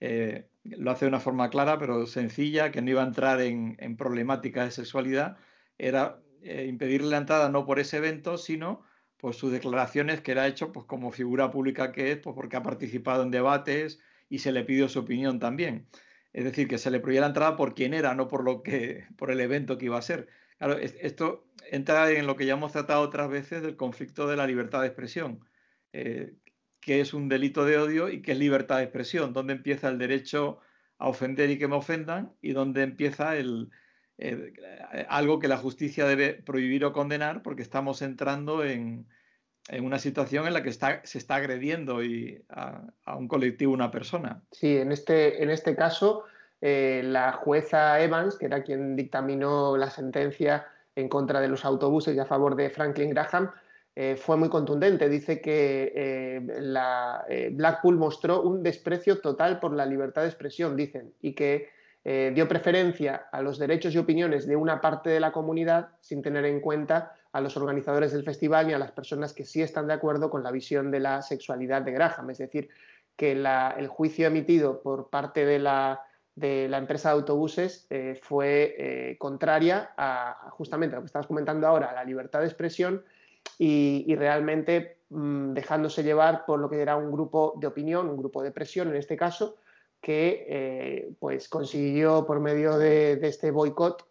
Eh, 0.00 0.48
lo 0.64 0.90
hace 0.90 1.04
de 1.06 1.10
una 1.10 1.20
forma 1.20 1.48
clara, 1.50 1.78
pero 1.78 2.06
sencilla, 2.06 2.70
que 2.70 2.82
no 2.82 2.90
iba 2.90 3.02
a 3.02 3.06
entrar 3.06 3.40
en, 3.40 3.76
en 3.78 3.96
problemática 3.96 4.64
de 4.64 4.70
sexualidad. 4.70 5.36
Era 5.78 6.20
impedirle 6.42 7.10
la 7.10 7.18
entrada 7.18 7.48
no 7.48 7.66
por 7.66 7.78
ese 7.78 7.96
evento, 7.98 8.38
sino 8.38 8.84
por 9.16 9.34
sus 9.34 9.52
declaraciones 9.52 10.20
que 10.20 10.32
era 10.32 10.46
hecho 10.46 10.72
pues, 10.72 10.86
como 10.86 11.10
figura 11.12 11.50
pública 11.50 11.92
que 11.92 12.12
es, 12.12 12.18
pues, 12.18 12.34
porque 12.34 12.56
ha 12.56 12.62
participado 12.62 13.22
en 13.22 13.30
debates 13.30 14.00
y 14.28 14.38
se 14.38 14.52
le 14.52 14.64
pidió 14.64 14.88
su 14.88 15.00
opinión 15.00 15.38
también. 15.38 15.86
Es 16.32 16.44
decir, 16.44 16.68
que 16.68 16.78
se 16.78 16.90
le 16.90 17.00
prohibía 17.00 17.22
la 17.22 17.28
entrada 17.28 17.56
por 17.56 17.74
quién 17.74 17.94
era, 17.94 18.14
no 18.14 18.28
por, 18.28 18.44
lo 18.44 18.62
que, 18.62 19.06
por 19.16 19.30
el 19.30 19.40
evento 19.40 19.78
que 19.78 19.86
iba 19.86 19.98
a 19.98 20.02
ser. 20.02 20.28
Esto 20.58 21.46
entra 21.70 22.10
en 22.10 22.26
lo 22.26 22.36
que 22.36 22.46
ya 22.46 22.54
hemos 22.54 22.72
tratado 22.72 23.02
otras 23.02 23.28
veces 23.28 23.62
del 23.62 23.76
conflicto 23.76 24.26
de 24.26 24.36
la 24.36 24.46
libertad 24.46 24.80
de 24.80 24.86
expresión, 24.88 25.40
eh, 25.92 26.34
que 26.80 27.00
es 27.00 27.14
un 27.14 27.28
delito 27.28 27.64
de 27.64 27.78
odio 27.78 28.08
y 28.08 28.22
que 28.22 28.32
es 28.32 28.38
libertad 28.38 28.78
de 28.78 28.84
expresión, 28.84 29.32
dónde 29.32 29.54
empieza 29.54 29.88
el 29.88 29.98
derecho 29.98 30.60
a 30.98 31.08
ofender 31.08 31.50
y 31.50 31.58
que 31.58 31.68
me 31.68 31.76
ofendan 31.76 32.32
y 32.40 32.52
dónde 32.52 32.82
empieza 32.82 33.36
eh, 33.38 34.52
algo 35.08 35.38
que 35.38 35.48
la 35.48 35.58
justicia 35.58 36.06
debe 36.06 36.34
prohibir 36.34 36.84
o 36.84 36.92
condenar 36.92 37.42
porque 37.42 37.62
estamos 37.62 38.00
entrando 38.02 38.64
en, 38.64 39.06
una 39.80 39.98
situación 39.98 40.46
en 40.46 40.54
la 40.54 40.62
que 40.62 40.72
se 40.72 41.18
está 41.18 41.34
agrediendo 41.34 42.00
a, 42.50 43.16
un 43.16 43.26
colectivo, 43.26 43.72
una 43.72 43.90
persona. 43.90 44.44
Sí, 44.52 44.76
en 44.76 44.92
este, 44.92 45.42
en 45.42 45.50
este 45.50 45.74
caso, 45.74 46.24
eh, 46.60 47.02
la 47.04 47.32
jueza 47.32 48.00
Evans, 48.00 48.36
que 48.36 48.46
era 48.46 48.62
quien 48.62 48.96
dictaminó 48.96 49.76
la 49.76 49.90
sentencia 49.90 50.66
en 50.94 51.08
contra 51.08 51.40
de 51.40 51.48
los 51.48 51.64
autobuses 51.64 52.16
y 52.16 52.18
a 52.18 52.24
favor 52.24 52.56
de 52.56 52.70
Franklin 52.70 53.10
Graham, 53.10 53.50
eh, 53.94 54.16
fue 54.16 54.36
muy 54.36 54.48
contundente. 54.48 55.08
Dice 55.08 55.40
que 55.40 56.42
la, 56.60 57.24
Blackpool 57.52 57.96
mostró 57.96 58.42
un 58.42 58.62
desprecio 58.62 59.20
total 59.20 59.60
por 59.60 59.72
la 59.72 59.86
libertad 59.86 60.22
de 60.22 60.28
expresión, 60.28 60.76
dicen, 60.76 61.12
y 61.20 61.34
que 61.34 61.68
eh, 62.08 62.30
dio 62.32 62.46
preferencia 62.46 63.26
a 63.32 63.42
los 63.42 63.58
derechos 63.58 63.92
y 63.92 63.98
opiniones 63.98 64.46
de 64.46 64.54
una 64.54 64.80
parte 64.80 65.10
de 65.10 65.18
la 65.18 65.32
comunidad 65.32 65.88
sin 66.00 66.22
tener 66.22 66.44
en 66.44 66.60
cuenta 66.60 67.16
a 67.32 67.40
los 67.40 67.56
organizadores 67.56 68.12
del 68.12 68.22
festival 68.22 68.70
y 68.70 68.74
a 68.74 68.78
las 68.78 68.92
personas 68.92 69.32
que 69.32 69.44
sí 69.44 69.60
están 69.60 69.88
de 69.88 69.94
acuerdo 69.94 70.30
con 70.30 70.44
la 70.44 70.52
visión 70.52 70.92
de 70.92 71.00
la 71.00 71.20
sexualidad 71.20 71.82
de 71.82 71.90
Graham. 71.90 72.30
Es 72.30 72.38
decir, 72.38 72.68
que 73.16 73.32
el 73.32 73.88
juicio 73.88 74.28
emitido 74.28 74.82
por 74.82 75.10
parte 75.10 75.44
de 75.44 75.58
la, 75.58 76.05
empresa 76.36 77.10
de 77.10 77.14
autobuses 77.14 77.86
eh, 77.90 78.18
fue 78.22 78.74
eh, 78.78 79.18
contraria 79.18 79.92
a, 79.96 80.50
justamente 80.50 80.94
a 80.94 80.98
lo 80.98 81.02
que 81.02 81.06
estabas 81.06 81.26
comentando 81.26 81.66
ahora, 81.66 81.90
a 81.90 81.94
la 81.94 82.04
libertad 82.04 82.40
de 82.40 82.46
expresión 82.46 83.02
y, 83.58 84.14
realmente 84.16 84.98
mm, 85.10 85.52
dejándose 85.52 86.02
llevar 86.02 86.44
por 86.44 86.60
lo 86.60 86.68
que 86.68 86.80
era 86.80 86.96
un 86.96 87.10
grupo 87.10 87.54
de 87.58 87.66
opinión, 87.66 88.08
un 88.08 88.16
grupo 88.16 88.42
de 88.42 88.50
presión 88.50 88.88
en 88.88 88.96
este 88.96 89.16
caso, 89.16 89.56
que 90.00 90.46
eh, 90.48 91.12
pues 91.18 91.48
consiguió 91.48 92.26
por 92.26 92.38
medio 92.38 92.76
de, 92.76 93.18
este 93.22 93.50
boicot 93.50 94.06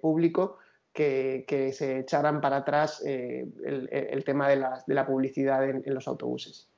público 0.00 0.58
que, 0.92 1.72
se 1.72 2.00
echaran 2.00 2.40
para 2.40 2.58
atrás 2.58 3.02
el, 3.04 4.22
tema 4.24 4.48
de 4.48 4.56
la, 4.56 5.06
publicidad 5.06 5.68
en, 5.68 5.94
los 5.94 6.06
autobuses. 6.06 6.68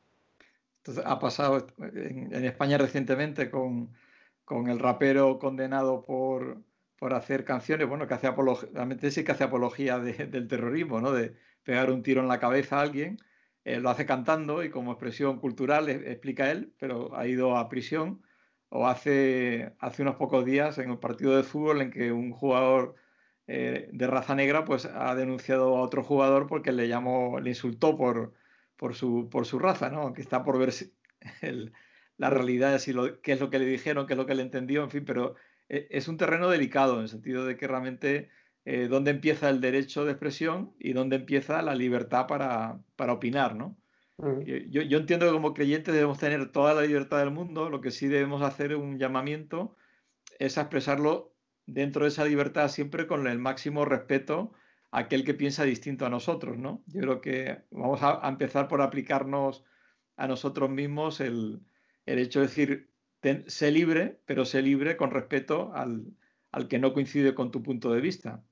Entonces, 0.78 1.04
ha 1.06 1.18
pasado 1.18 1.66
en, 1.78 2.44
España 2.44 2.78
recientemente 2.78 3.50
con, 3.50 3.90
el 4.68 4.78
rapero 4.78 5.38
condenado 5.38 6.04
por, 6.04 6.62
hacer 7.12 7.44
canciones, 7.44 7.88
bueno, 7.88 8.06
que 8.06 8.14
hace 8.14 8.28
apología, 8.28 8.68
realmente 8.72 9.10
sí 9.10 9.24
que 9.24 9.32
hace 9.32 9.44
apología 9.44 9.98
del 9.98 10.48
terrorismo, 10.48 11.00
¿no? 11.00 11.12
De 11.12 11.34
pegar 11.64 11.90
un 11.90 12.02
tiro 12.02 12.20
en 12.20 12.28
la 12.28 12.40
cabeza 12.40 12.78
a 12.78 12.82
alguien. 12.82 13.18
lo 13.64 13.90
hace 13.90 14.06
cantando 14.06 14.62
y 14.64 14.70
como 14.70 14.92
expresión 14.92 15.38
cultural, 15.40 15.88
explica 15.88 16.50
él, 16.50 16.74
pero 16.78 17.16
ha 17.16 17.26
ido 17.26 17.56
a 17.56 17.68
prisión 17.68 18.22
o 18.68 18.86
hace, 18.86 19.74
hace 19.80 20.02
unos 20.02 20.16
pocos 20.16 20.44
días 20.44 20.78
en 20.78 20.90
el 20.90 20.98
partido 20.98 21.36
de 21.36 21.42
fútbol 21.42 21.82
en 21.82 21.90
que 21.90 22.10
un 22.10 22.32
jugador 22.32 22.94
eh, 23.46 23.90
de 23.92 24.06
raza 24.06 24.34
negra 24.34 24.64
pues 24.64 24.86
ha 24.86 25.14
denunciado 25.14 25.76
a 25.76 25.82
otro 25.82 26.02
jugador 26.02 26.46
porque 26.46 26.72
le 26.72 26.88
llamó, 26.88 27.38
le 27.40 27.50
insultó 27.50 27.96
por, 27.96 28.32
por, 28.76 28.94
su, 28.94 29.28
por 29.30 29.46
su 29.46 29.58
raza, 29.58 29.90
¿no? 29.90 30.12
Que 30.14 30.22
está 30.22 30.42
por 30.42 30.58
ver 30.58 30.72
la 32.18 32.30
realidad, 32.30 32.78
si 32.78 32.92
lo, 32.92 33.20
qué 33.20 33.32
es 33.32 33.40
lo 33.40 33.50
que 33.50 33.58
le 33.58 33.66
dijeron, 33.66 34.06
qué 34.06 34.14
es 34.14 34.18
lo 34.18 34.26
que 34.26 34.34
le 34.34 34.42
entendió, 34.42 34.84
en 34.84 34.90
fin, 34.90 35.04
pero 35.04 35.34
eh, 35.68 35.88
es 35.90 36.08
un 36.08 36.16
terreno 36.16 36.48
delicado 36.48 36.96
en 36.96 37.02
el 37.02 37.08
sentido 37.08 37.44
de 37.44 37.56
que 37.56 37.66
realmente 37.66 38.30
eh, 38.64 38.88
dónde 38.88 39.10
empieza 39.10 39.48
el 39.48 39.60
derecho 39.60 40.04
de 40.04 40.12
expresión 40.12 40.74
y 40.78 40.92
dónde 40.92 41.16
empieza 41.16 41.62
la 41.62 41.74
libertad 41.74 42.26
para, 42.26 42.80
para 42.96 43.12
opinar, 43.12 43.56
¿no? 43.56 43.76
Yo, 44.44 44.82
yo, 44.82 44.98
entiendo 44.98 45.26
que 45.26 45.32
como 45.32 45.52
creyentes 45.52 45.92
debemos 45.92 46.18
tener 46.18 46.52
toda 46.52 46.74
la 46.74 46.82
libertad 46.82 47.18
del 47.18 47.32
mundo, 47.32 47.70
lo 47.70 47.80
que 47.80 47.90
sí 47.90 48.06
debemos 48.06 48.42
hacer 48.42 48.76
un 48.76 48.96
llamamiento 48.96 49.74
es 50.38 50.58
a 50.58 50.60
expresarlo 50.60 51.34
dentro 51.66 52.04
de 52.04 52.08
esa 52.08 52.24
libertad 52.24 52.68
siempre 52.68 53.08
con 53.08 53.26
el 53.26 53.40
máximo 53.40 53.84
respeto 53.84 54.52
a 54.92 55.00
aquel 55.00 55.24
que 55.24 55.34
piensa 55.34 55.64
distinto 55.64 56.06
a 56.06 56.10
nosotros, 56.10 56.56
¿no? 56.56 56.84
Yo 56.86 57.00
creo 57.00 57.20
que 57.20 57.62
vamos 57.70 58.00
a, 58.02 58.20
empezar 58.28 58.68
por 58.68 58.82
aplicarnos 58.82 59.64
a 60.16 60.28
nosotros 60.28 60.70
mismos 60.70 61.20
el, 61.20 61.60
el, 62.06 62.18
hecho 62.18 62.40
de 62.40 62.46
decir 62.46 62.90
sé 63.46 63.70
libre, 63.70 64.20
pero 64.26 64.44
sé 64.44 64.62
libre 64.62 64.96
con 64.96 65.10
respeto 65.10 65.72
al, 65.74 66.04
al 66.50 66.68
que 66.68 66.78
no 66.78 66.92
coincide 66.92 67.34
con 67.34 67.50
tu 67.50 67.62
punto 67.62 67.92
de 67.92 68.00
vista. 68.00 68.42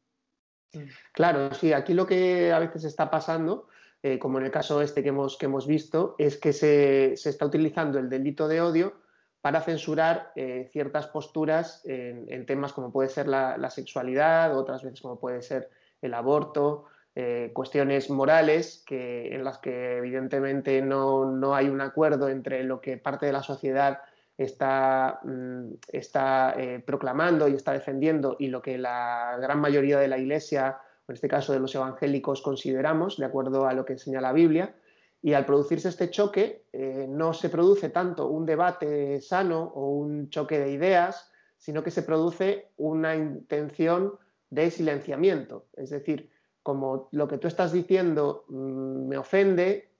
Claro, 1.13 1.53
sí, 1.55 1.73
aquí 1.73 1.95
lo 1.95 2.07
que 2.07 2.53
a 2.53 2.59
veces 2.59 2.85
está 2.85 3.11
pasando, 3.11 3.69
eh, 4.03 4.19
como 4.19 4.39
en 4.39 4.47
el 4.47 4.51
caso 4.51 4.81
este 4.81 5.03
que 5.03 5.09
hemos, 5.09 5.37
que 5.37 5.47
hemos 5.47 5.67
visto, 5.67 6.15
es 6.19 6.39
que 6.39 6.53
se, 6.53 7.13
está 7.13 7.45
utilizando 7.45 7.99
el 7.99 8.09
delito 8.09 8.49
de 8.49 8.61
odio 8.61 8.95
para 9.41 9.63
censurar 9.63 10.33
eh, 10.37 10.69
ciertas 10.71 11.07
posturas 11.07 11.83
en, 11.87 12.45
temas 12.47 12.73
como 12.73 12.93
puede 12.93 13.09
ser 13.09 13.27
la, 13.27 13.71
sexualidad, 13.71 14.57
otras 14.57 14.83
veces 14.83 15.01
como 15.01 15.19
puede 15.19 15.43
ser 15.43 15.71
el 16.03 16.15
aborto, 16.15 16.87
eh, 17.23 17.51
cuestiones 17.53 18.09
morales 18.09 18.83
que, 18.87 19.35
en 19.35 19.45
las 19.45 19.59
que 19.59 19.99
evidentemente 19.99 20.81
no, 20.81 21.31
no, 21.31 21.55
hay 21.55 21.69
un 21.69 21.83
acuerdo 21.83 22.31
entre 22.31 22.65
lo 22.65 22.81
que 22.81 22.97
parte 22.97 23.27
de 23.27 23.33
la 23.33 23.43
sociedad 23.43 24.01
está, 24.39 25.21
mm, 25.23 25.75
está 25.89 26.55
eh, 26.57 26.83
proclamando 26.85 27.47
y 27.47 27.55
está 27.57 27.73
defendiendo 27.73 28.37
y 28.39 28.47
lo 28.49 28.63
que 28.63 28.79
la 28.79 29.37
gran 29.39 29.61
mayoría 29.61 29.99
de 29.99 30.09
la 30.09 30.17
Iglesia, 30.17 30.79
en 31.09 31.15
este 31.15 31.29
caso 31.29 31.53
de 31.53 31.61
los 31.61 31.75
evangélicos, 31.75 32.41
consideramos, 32.41 33.19
de 33.19 33.27
acuerdo 33.27 33.67
a 33.67 33.75
lo 33.75 33.85
que 33.85 33.93
enseña 33.93 34.23
la 34.23 34.33
Biblia. 34.33 34.75
Y 35.21 35.35
al 35.35 35.45
producirse 35.45 35.91
este 35.91 36.09
choque, 36.09 36.65
eh, 36.73 37.07
no 37.07 37.35
se 37.35 37.51
produce 37.51 37.91
tanto 37.91 38.29
un 38.29 38.47
debate 38.47 39.21
sano 39.21 39.73
o 39.75 39.91
un 39.91 40.31
choque 40.31 40.59
de 40.59 40.73
ideas, 40.73 41.31
sino 41.59 41.83
que 41.83 41.91
se 41.91 42.03
produce 42.03 42.71
una 42.79 43.15
intención 43.15 44.15
de 44.49 44.71
silenciamiento. 44.71 45.67
Es 45.77 45.91
decir, 45.91 46.31
como 46.71 47.09
lo 47.11 47.27
que 47.27 47.39
tú 47.39 47.49
estás 47.49 47.73
diciendo 47.73 48.45
mm, 48.49 49.09
me 49.09 49.19
ofende, 49.19 49.91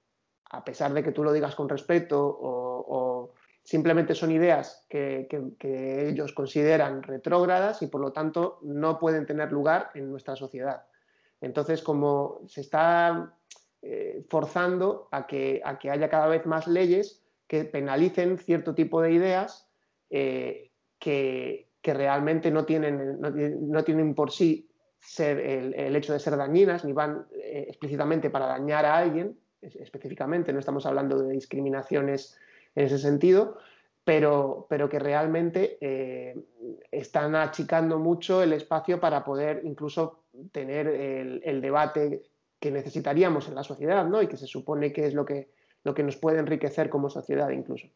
a 0.51 0.63
pesar 0.63 0.93
de 0.93 1.03
que 1.03 1.11
tú 1.11 1.23
lo 1.23 1.33
digas 1.33 1.55
con 1.55 1.67
respeto 1.67 2.17
o 2.23 3.33
simplemente 3.63 4.15
son 4.15 4.31
ideas 4.31 4.85
que, 4.89 5.27
ellos 6.09 6.33
consideran 6.33 7.03
retrógradas 7.03 7.81
y 7.81 7.87
por 7.87 8.01
lo 8.01 8.11
tanto 8.11 8.59
no 8.63 8.99
pueden 8.99 9.25
tener 9.25 9.51
lugar 9.51 9.91
en 9.93 10.09
nuestra 10.09 10.35
sociedad. 10.35 10.85
Entonces, 11.39 11.81
como 11.81 12.41
se 12.47 12.61
está 12.61 13.35
eh, 13.81 14.25
forzando 14.29 15.07
a 15.11 15.27
que, 15.27 15.61
a 15.63 15.79
que, 15.79 15.89
haya 15.89 16.09
cada 16.09 16.27
vez 16.27 16.45
más 16.45 16.67
leyes 16.67 17.23
que 17.47 17.65
penalicen 17.65 18.37
cierto 18.37 18.75
tipo 18.75 19.01
de 19.01 19.11
ideas 19.11 19.67
eh, 20.09 20.71
que, 20.99 21.69
realmente 21.83 22.51
no 22.51 22.63
tienen, 22.65 23.19
no, 23.19 23.83
tienen 23.83 24.13
por 24.13 24.31
sí 24.31 24.69
ser 25.01 25.39
el, 25.39 25.95
hecho 25.95 26.13
de 26.13 26.19
ser 26.19 26.37
dañinas, 26.37 26.85
ni 26.85 26.93
van 26.93 27.25
eh, 27.33 27.65
explícitamente 27.67 28.29
para 28.29 28.45
dañar 28.45 28.85
a 28.85 28.97
alguien, 28.97 29.37
específicamente, 29.61 30.53
no 30.53 30.59
estamos 30.59 30.85
hablando 30.85 31.21
de 31.21 31.33
discriminaciones 31.33 32.37
en 32.75 32.85
ese 32.85 32.97
sentido, 32.97 33.57
pero, 34.03 34.65
pero 34.69 34.89
que 34.89 34.99
realmente 34.99 35.77
eh, 35.81 36.35
están 36.91 37.35
achicando 37.35 37.99
mucho 37.99 38.41
el 38.41 38.53
espacio 38.53 38.99
para 38.99 39.23
poder 39.23 39.61
incluso 39.63 40.23
tener 40.51 40.87
el, 40.87 41.61
debate 41.61 42.23
que 42.59 42.71
necesitaríamos 42.71 43.47
en 43.47 43.55
la 43.55 43.63
sociedad, 43.63 44.05
¿no? 44.05 44.21
Y 44.21 44.27
que 44.27 44.37
se 44.37 44.47
supone 44.47 44.93
que 44.93 45.05
es 45.05 45.13
lo 45.13 45.25
que, 45.25 45.49
lo 45.83 45.93
que 45.93 46.03
nos 46.03 46.15
puede 46.15 46.39
enriquecer 46.39 46.89
como 46.89 47.09
sociedad 47.09 47.49
incluso. 47.49 47.87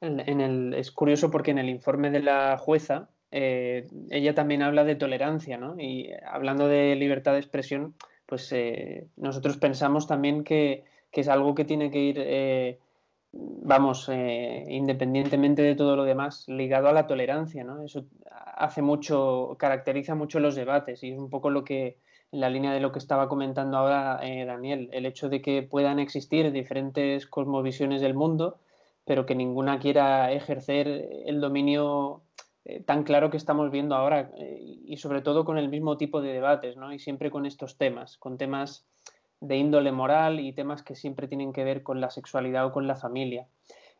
Es 0.00 0.90
curioso 0.90 1.30
porque 1.30 1.52
en 1.52 1.58
el 1.58 1.68
informe 1.68 2.10
de 2.10 2.20
la 2.20 2.58
jueza 2.58 3.08
eh, 3.30 3.86
ella 4.10 4.34
también 4.34 4.62
habla 4.62 4.84
de 4.84 4.96
tolerancia, 4.96 5.58
¿no? 5.58 5.78
Y 5.78 6.10
hablando 6.26 6.68
de 6.68 6.96
libertad 6.96 7.32
de 7.32 7.38
expresión, 7.38 7.94
pues 8.26 8.50
eh, 8.52 9.06
nosotros 9.16 9.56
pensamos 9.56 10.06
también 10.06 10.44
que, 10.44 10.84
es 11.12 11.28
algo 11.28 11.54
que 11.54 11.64
tiene 11.64 11.90
que 11.90 11.98
ir 11.98 12.78
vamos, 13.32 14.08
eh, 14.08 14.64
independientemente 14.68 15.62
de 15.62 15.74
todo 15.74 15.96
lo 15.96 16.04
demás, 16.04 16.44
ligado 16.48 16.88
a 16.88 16.92
la 16.92 17.06
tolerancia, 17.06 17.64
¿no? 17.64 17.84
Eso 17.84 18.04
hace 18.30 18.82
mucho, 18.82 19.56
caracteriza 19.58 20.14
mucho 20.14 20.40
los 20.40 20.54
debates 20.54 21.02
y 21.02 21.12
es 21.12 21.18
un 21.18 21.30
poco 21.30 21.50
lo 21.50 21.64
que, 21.64 21.98
en 22.32 22.40
la 22.40 22.50
línea 22.50 22.72
de 22.72 22.80
lo 22.80 22.92
que 22.92 22.98
estaba 22.98 23.28
comentando 23.28 23.76
ahora 23.76 24.20
eh, 24.22 24.44
Daniel, 24.44 24.88
el 24.92 25.06
hecho 25.06 25.28
de 25.28 25.42
que 25.42 25.62
puedan 25.62 25.98
existir 25.98 26.50
diferentes 26.52 27.26
cosmovisiones 27.26 28.00
del 28.00 28.14
mundo, 28.14 28.58
pero 29.04 29.26
que 29.26 29.34
ninguna 29.34 29.78
quiera 29.78 30.32
ejercer 30.32 30.86
el 31.26 31.40
dominio 31.40 32.22
eh, 32.66 32.80
tan 32.80 33.04
claro 33.04 33.30
que 33.30 33.36
estamos 33.38 33.70
viendo 33.70 33.94
ahora 33.94 34.30
y 34.36 34.96
sobre 34.98 35.22
todo 35.22 35.44
con 35.44 35.56
el 35.56 35.68
mismo 35.68 35.96
tipo 35.96 36.20
de 36.20 36.32
debates, 36.32 36.76
¿no? 36.76 36.92
Y 36.92 36.98
siempre 36.98 37.30
con 37.30 37.46
estos 37.46 37.78
temas, 37.78 38.18
con 38.18 38.36
temas 38.36 38.84
de 39.40 39.56
índole 39.56 39.92
moral 39.92 40.40
y 40.40 40.52
temas 40.52 40.82
que 40.82 40.94
siempre 40.94 41.28
tienen 41.28 41.52
que 41.52 41.64
ver 41.64 41.82
con 41.82 42.00
la 42.00 42.10
sexualidad 42.10 42.66
o 42.66 42.72
con 42.72 42.86
la 42.86 42.96
familia. 42.96 43.46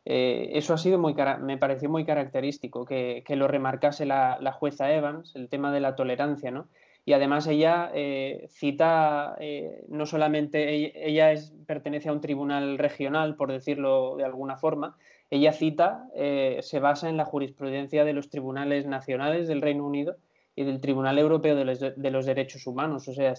Eh, 0.05 0.51
eso 0.53 0.73
ha 0.73 0.77
sido 0.77 0.99
muy, 0.99 1.15
me 1.41 1.57
pareció 1.57 1.89
muy 1.89 2.05
característico, 2.05 2.85
que, 2.85 3.23
lo 3.29 3.47
remarcase 3.47 4.05
la, 4.05 4.51
jueza 4.53 4.91
Evans, 4.91 5.35
el 5.35 5.49
tema 5.49 5.71
de 5.71 5.81
la 5.81 5.95
tolerancia, 5.95 6.49
¿no? 6.49 6.67
Y 7.07 7.13
además 7.13 7.47
ella 7.47 7.89
eh, 7.95 8.47
cita, 8.49 9.37
eh, 9.39 9.85
no 9.87 10.05
solamente 10.05 11.07
ella, 11.07 11.31
es, 11.31 11.53
pertenece 11.65 12.09
a 12.09 12.11
un 12.11 12.19
tribunal 12.19 12.77
regional, 12.77 13.37
por 13.37 13.49
decirlo 13.49 14.17
de 14.17 14.25
alguna 14.25 14.57
forma, 14.57 14.97
ella 15.29 15.53
cita, 15.53 16.09
se 16.13 16.79
basa 16.79 17.09
en 17.09 17.15
la 17.15 17.23
jurisprudencia 17.23 18.03
de 18.03 18.11
los 18.11 18.29
tribunales 18.29 18.85
nacionales 18.85 19.47
del 19.47 19.61
Reino 19.61 19.85
Unido 19.85 20.17
y 20.53 20.65
del 20.65 20.81
Tribunal 20.81 21.17
Europeo 21.17 21.55
de 21.55 21.63
los, 21.63 21.79
de 21.79 22.11
los 22.11 22.25
Derechos 22.25 22.67
Humanos. 22.67 23.07
O 23.07 23.13
sea, 23.13 23.33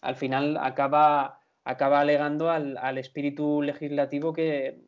al 0.00 0.16
final 0.16 0.56
acaba, 0.60 1.38
acaba 1.64 2.00
alegando 2.00 2.50
al, 2.50 2.98
espíritu 2.98 3.62
legislativo 3.62 4.32
que, 4.32 4.80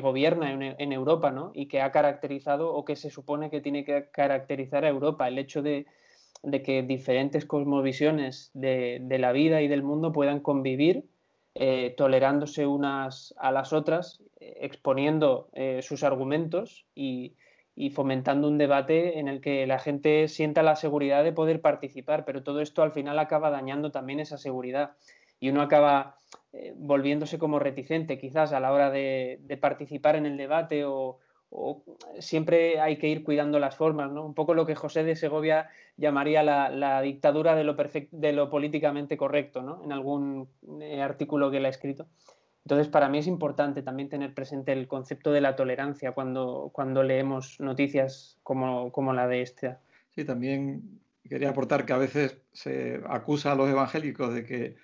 gobierna 0.00 0.74
en, 0.78 0.92
Europa 0.92 1.30
¿no? 1.30 1.52
y 1.54 1.68
que 1.68 1.82
ha 1.82 1.90
caracterizado 1.90 2.72
o 2.72 2.84
que 2.84 2.96
se 2.96 3.10
supone 3.10 3.50
que 3.50 3.60
tiene 3.60 3.84
que 3.84 4.08
caracterizar 4.10 4.86
a 4.86 4.88
Europa. 4.88 5.28
El 5.28 5.38
hecho 5.38 5.62
de, 5.62 5.86
que 6.62 6.82
diferentes 6.82 7.44
cosmovisiones 7.44 8.50
de, 8.54 9.00
la 9.18 9.32
vida 9.32 9.62
y 9.62 9.68
del 9.68 9.82
mundo 9.82 10.12
puedan 10.12 10.40
convivir 10.40 11.04
eh, 11.54 11.94
tolerándose 11.96 12.66
unas 12.66 13.34
a 13.38 13.52
las 13.52 13.72
otras, 13.72 14.22
exponiendo 14.40 15.48
eh, 15.52 15.80
sus 15.82 16.02
argumentos 16.02 16.86
y, 16.94 17.34
y 17.76 17.90
fomentando 17.90 18.48
un 18.48 18.58
debate 18.58 19.18
en 19.18 19.28
el 19.28 19.40
que 19.40 19.66
la 19.66 19.78
gente 19.78 20.28
sienta 20.28 20.62
la 20.62 20.76
seguridad 20.76 21.24
de 21.24 21.32
poder 21.32 21.60
participar, 21.60 22.24
pero 22.24 22.42
todo 22.42 22.60
esto 22.60 22.82
al 22.82 22.92
final 22.92 23.18
acaba 23.18 23.50
dañando 23.50 23.90
también 23.90 24.20
esa 24.20 24.38
seguridad. 24.38 24.92
Y 25.40 25.50
uno 25.50 25.60
acaba 25.60 26.18
eh, 26.52 26.72
volviéndose 26.76 27.38
como 27.38 27.58
reticente 27.58 28.18
quizás 28.18 28.52
a 28.52 28.60
la 28.60 28.72
hora 28.72 28.90
de, 28.90 29.40
participar 29.60 30.14
en 30.14 30.26
el 30.26 30.36
debate 30.36 30.84
o, 30.84 31.18
siempre 32.18 32.80
hay 32.80 32.98
que 32.98 33.08
ir 33.08 33.22
cuidando 33.22 33.58
las 33.58 33.76
formas, 33.76 34.10
¿no? 34.10 34.24
Un 34.24 34.34
poco 34.34 34.54
lo 34.54 34.66
que 34.66 34.74
José 34.74 35.04
de 35.04 35.16
Segovia 35.16 35.68
llamaría 35.96 36.42
la, 36.42 37.00
dictadura 37.02 37.54
de 37.54 37.64
lo, 37.64 37.76
de 38.10 38.32
lo 38.32 38.50
políticamente 38.50 39.16
correcto, 39.16 39.62
¿no? 39.62 39.82
En 39.84 39.92
algún 39.92 40.48
eh, 40.80 41.00
artículo 41.00 41.50
que 41.50 41.58
él 41.58 41.66
ha 41.66 41.70
escrito. 41.70 42.08
Entonces, 42.64 42.88
para 42.88 43.08
mí 43.08 43.18
es 43.18 43.26
importante 43.26 43.82
también 43.82 44.08
tener 44.08 44.32
presente 44.32 44.72
el 44.72 44.88
concepto 44.88 45.32
de 45.32 45.42
la 45.42 45.54
tolerancia 45.54 46.12
cuando, 46.12 46.70
cuando 46.72 47.02
leemos 47.02 47.60
noticias 47.60 48.38
como, 48.42 48.90
como 48.90 49.12
la 49.12 49.28
de 49.28 49.42
esta. 49.42 49.80
Sí, 50.14 50.24
también 50.24 51.00
quería 51.28 51.50
aportar 51.50 51.84
que 51.84 51.92
a 51.92 51.98
veces 51.98 52.38
se 52.52 53.02
acusa 53.06 53.52
a 53.52 53.54
los 53.54 53.68
evangélicos 53.68 54.34
de 54.34 54.44
que, 54.44 54.76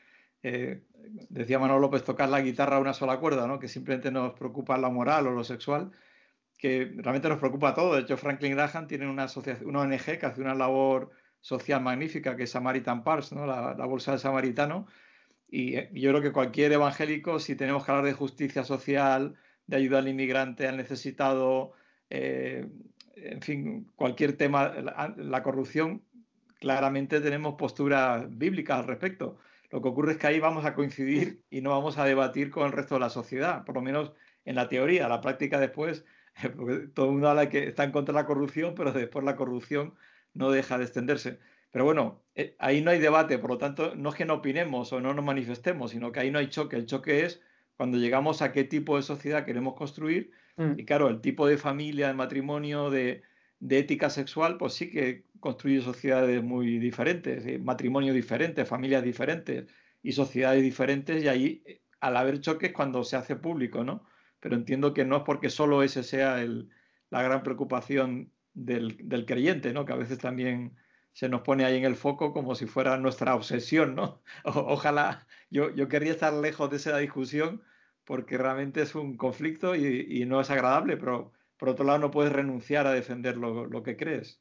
eh, 0.42 0.82
decía 1.30 1.58
Manuel 1.58 1.80
López, 1.80 2.04
tocar 2.04 2.28
la 2.28 2.42
guitarra 2.42 2.76
a 2.76 2.80
una 2.80 2.92
sola 2.92 3.18
cuerda, 3.18 3.46
¿no? 3.46 3.58
que 3.58 3.68
simplemente 3.68 4.10
nos 4.10 4.34
preocupa 4.34 4.76
la 4.76 4.90
moral 4.90 5.26
o 5.26 5.30
lo 5.30 5.44
sexual, 5.44 5.90
que 6.60 6.92
realmente 6.96 7.28
nos 7.28 7.38
preocupa 7.38 7.74
todo. 7.74 7.94
De 7.94 8.02
hecho, 8.02 8.16
Franklin 8.16 8.54
Graham 8.54 8.86
tiene 8.86 9.08
una, 9.08 9.24
asociación, 9.24 9.68
una 9.68 9.80
ONG 9.80 10.18
que 10.18 10.26
hace 10.26 10.40
una 10.40 10.54
labor 10.54 11.10
social 11.40 11.82
magnífica, 11.82 12.36
que 12.36 12.42
es 12.44 12.50
Samaritan 12.50 13.02
Pars, 13.02 13.32
¿no? 13.32 13.46
la, 13.46 13.74
la 13.76 13.86
bolsa 13.86 14.10
del 14.10 14.20
samaritano, 14.20 14.86
y 15.50 15.76
eh, 15.76 15.90
yo 15.92 16.10
creo 16.10 16.22
que 16.22 16.32
cualquier 16.32 16.72
evangélico, 16.72 17.38
si 17.40 17.56
tenemos 17.56 17.84
que 17.84 17.90
hablar 17.90 18.06
de 18.06 18.12
justicia 18.12 18.64
social, 18.64 19.36
de 19.66 19.76
ayuda 19.76 19.98
al 19.98 20.08
inmigrante, 20.08 20.68
al 20.68 20.76
necesitado, 20.76 21.72
eh, 22.08 22.66
en 23.16 23.42
fin, 23.42 23.86
cualquier 23.96 24.36
tema, 24.36 24.68
la, 25.16 25.42
corrupción, 25.42 26.02
claramente 26.58 27.20
tenemos 27.20 27.54
posturas 27.54 28.26
bíblicas 28.28 28.78
al 28.78 28.86
respecto. 28.86 29.38
Lo 29.70 29.82
que 29.82 29.88
ocurre 29.88 30.12
es 30.12 30.18
que 30.18 30.26
ahí 30.26 30.40
vamos 30.40 30.64
a 30.64 30.74
coincidir 30.74 31.42
y 31.50 31.60
no 31.60 31.70
vamos 31.70 31.98
a 31.98 32.04
debatir 32.04 32.50
con 32.50 32.66
el 32.66 32.72
resto 32.72 32.94
de 32.94 33.00
la 33.00 33.10
sociedad, 33.10 33.64
por 33.64 33.76
lo 33.76 33.82
menos 33.82 34.12
en 34.44 34.56
la 34.56 34.68
teoría. 34.68 35.08
La 35.08 35.20
práctica 35.20 35.60
después, 35.60 36.04
porque 36.56 36.88
todo 36.88 37.06
el 37.06 37.12
mundo 37.12 37.28
habla 37.28 37.48
que 37.48 37.68
está 37.68 37.84
en 37.84 37.92
contra 37.92 38.12
de 38.12 38.20
la 38.20 38.26
corrupción, 38.26 38.74
pero 38.74 38.92
después 38.92 39.24
la 39.24 39.36
corrupción 39.36 39.94
no 40.34 40.50
deja 40.50 40.78
de 40.78 40.84
extenderse. 40.84 41.38
Pero 41.70 41.84
bueno, 41.84 42.22
eh, 42.34 42.56
ahí 42.58 42.80
no 42.80 42.90
hay 42.90 42.98
debate, 42.98 43.38
por 43.38 43.50
lo 43.50 43.58
tanto, 43.58 43.94
no 43.94 44.08
es 44.10 44.14
que 44.16 44.24
no 44.24 44.34
opinemos 44.34 44.92
o 44.92 45.00
no 45.00 45.14
nos 45.14 45.24
manifestemos, 45.24 45.92
sino 45.92 46.10
que 46.10 46.20
ahí 46.20 46.30
no 46.30 46.38
hay 46.38 46.48
choque. 46.48 46.76
El 46.76 46.86
choque 46.86 47.24
es 47.24 47.40
cuando 47.76 47.98
llegamos 47.98 48.42
a 48.42 48.52
qué 48.52 48.64
tipo 48.64 48.96
de 48.96 49.02
sociedad 49.02 49.44
queremos 49.44 49.74
construir. 49.74 50.32
Mm. 50.56 50.78
Y 50.78 50.84
claro, 50.84 51.08
el 51.08 51.20
tipo 51.20 51.46
de 51.46 51.56
familia, 51.56 52.08
de 52.08 52.14
matrimonio, 52.14 52.90
de, 52.90 53.22
ética 53.68 54.10
sexual, 54.10 54.56
pues 54.58 54.74
sí 54.74 54.90
que 54.90 55.24
construye 55.38 55.80
sociedades 55.80 56.42
muy 56.42 56.78
diferentes, 56.78 57.46
eh, 57.46 57.58
matrimonios 57.58 58.14
diferentes, 58.14 58.68
familias 58.68 59.02
diferentes 59.04 59.66
y 60.02 60.12
sociedades 60.12 60.62
diferentes. 60.62 61.22
Y 61.22 61.28
ahí, 61.28 61.62
eh, 61.66 61.82
al 62.00 62.16
haber 62.16 62.40
choques, 62.40 62.72
cuando 62.72 63.04
se 63.04 63.16
hace 63.16 63.36
público, 63.36 63.84
¿no? 63.84 64.04
Pero 64.40 64.56
entiendo 64.56 64.94
que 64.94 65.04
no 65.04 65.18
es 65.18 65.22
porque 65.24 65.50
solo 65.50 65.82
ese 65.82 66.02
sea 66.02 66.42
el, 66.42 66.70
la 67.10 67.22
gran 67.22 67.42
preocupación 67.42 68.32
del, 68.54 68.96
del, 69.08 69.26
creyente, 69.26 69.72
¿no? 69.72 69.84
Que 69.84 69.92
a 69.92 69.96
veces 69.96 70.18
también 70.18 70.76
se 71.12 71.28
nos 71.28 71.42
pone 71.42 71.64
ahí 71.64 71.76
en 71.76 71.84
el 71.84 71.96
foco 71.96 72.32
como 72.32 72.54
si 72.54 72.66
fuera 72.66 72.96
nuestra 72.96 73.34
obsesión, 73.34 73.94
¿no? 73.94 74.22
ojalá, 74.44 75.26
yo, 75.50 75.74
yo 75.74 75.88
querría 75.88 76.12
estar 76.12 76.32
lejos 76.32 76.70
de 76.70 76.76
esa 76.76 76.96
discusión 76.98 77.62
porque 78.04 78.38
realmente 78.38 78.82
es 78.82 78.94
un 78.94 79.16
conflicto 79.16 79.76
y, 79.76 80.06
y 80.08 80.24
no 80.24 80.40
es 80.40 80.50
agradable, 80.50 80.96
pero 80.96 81.32
por 81.60 81.68
otro 81.68 81.84
lado 81.84 81.98
no 81.98 82.10
puedes 82.10 82.32
renunciar 82.32 82.86
a 82.86 82.92
defender 82.92 83.36
lo, 83.36 83.66
lo 83.66 83.82
que 83.82 83.96
crees. 83.96 84.40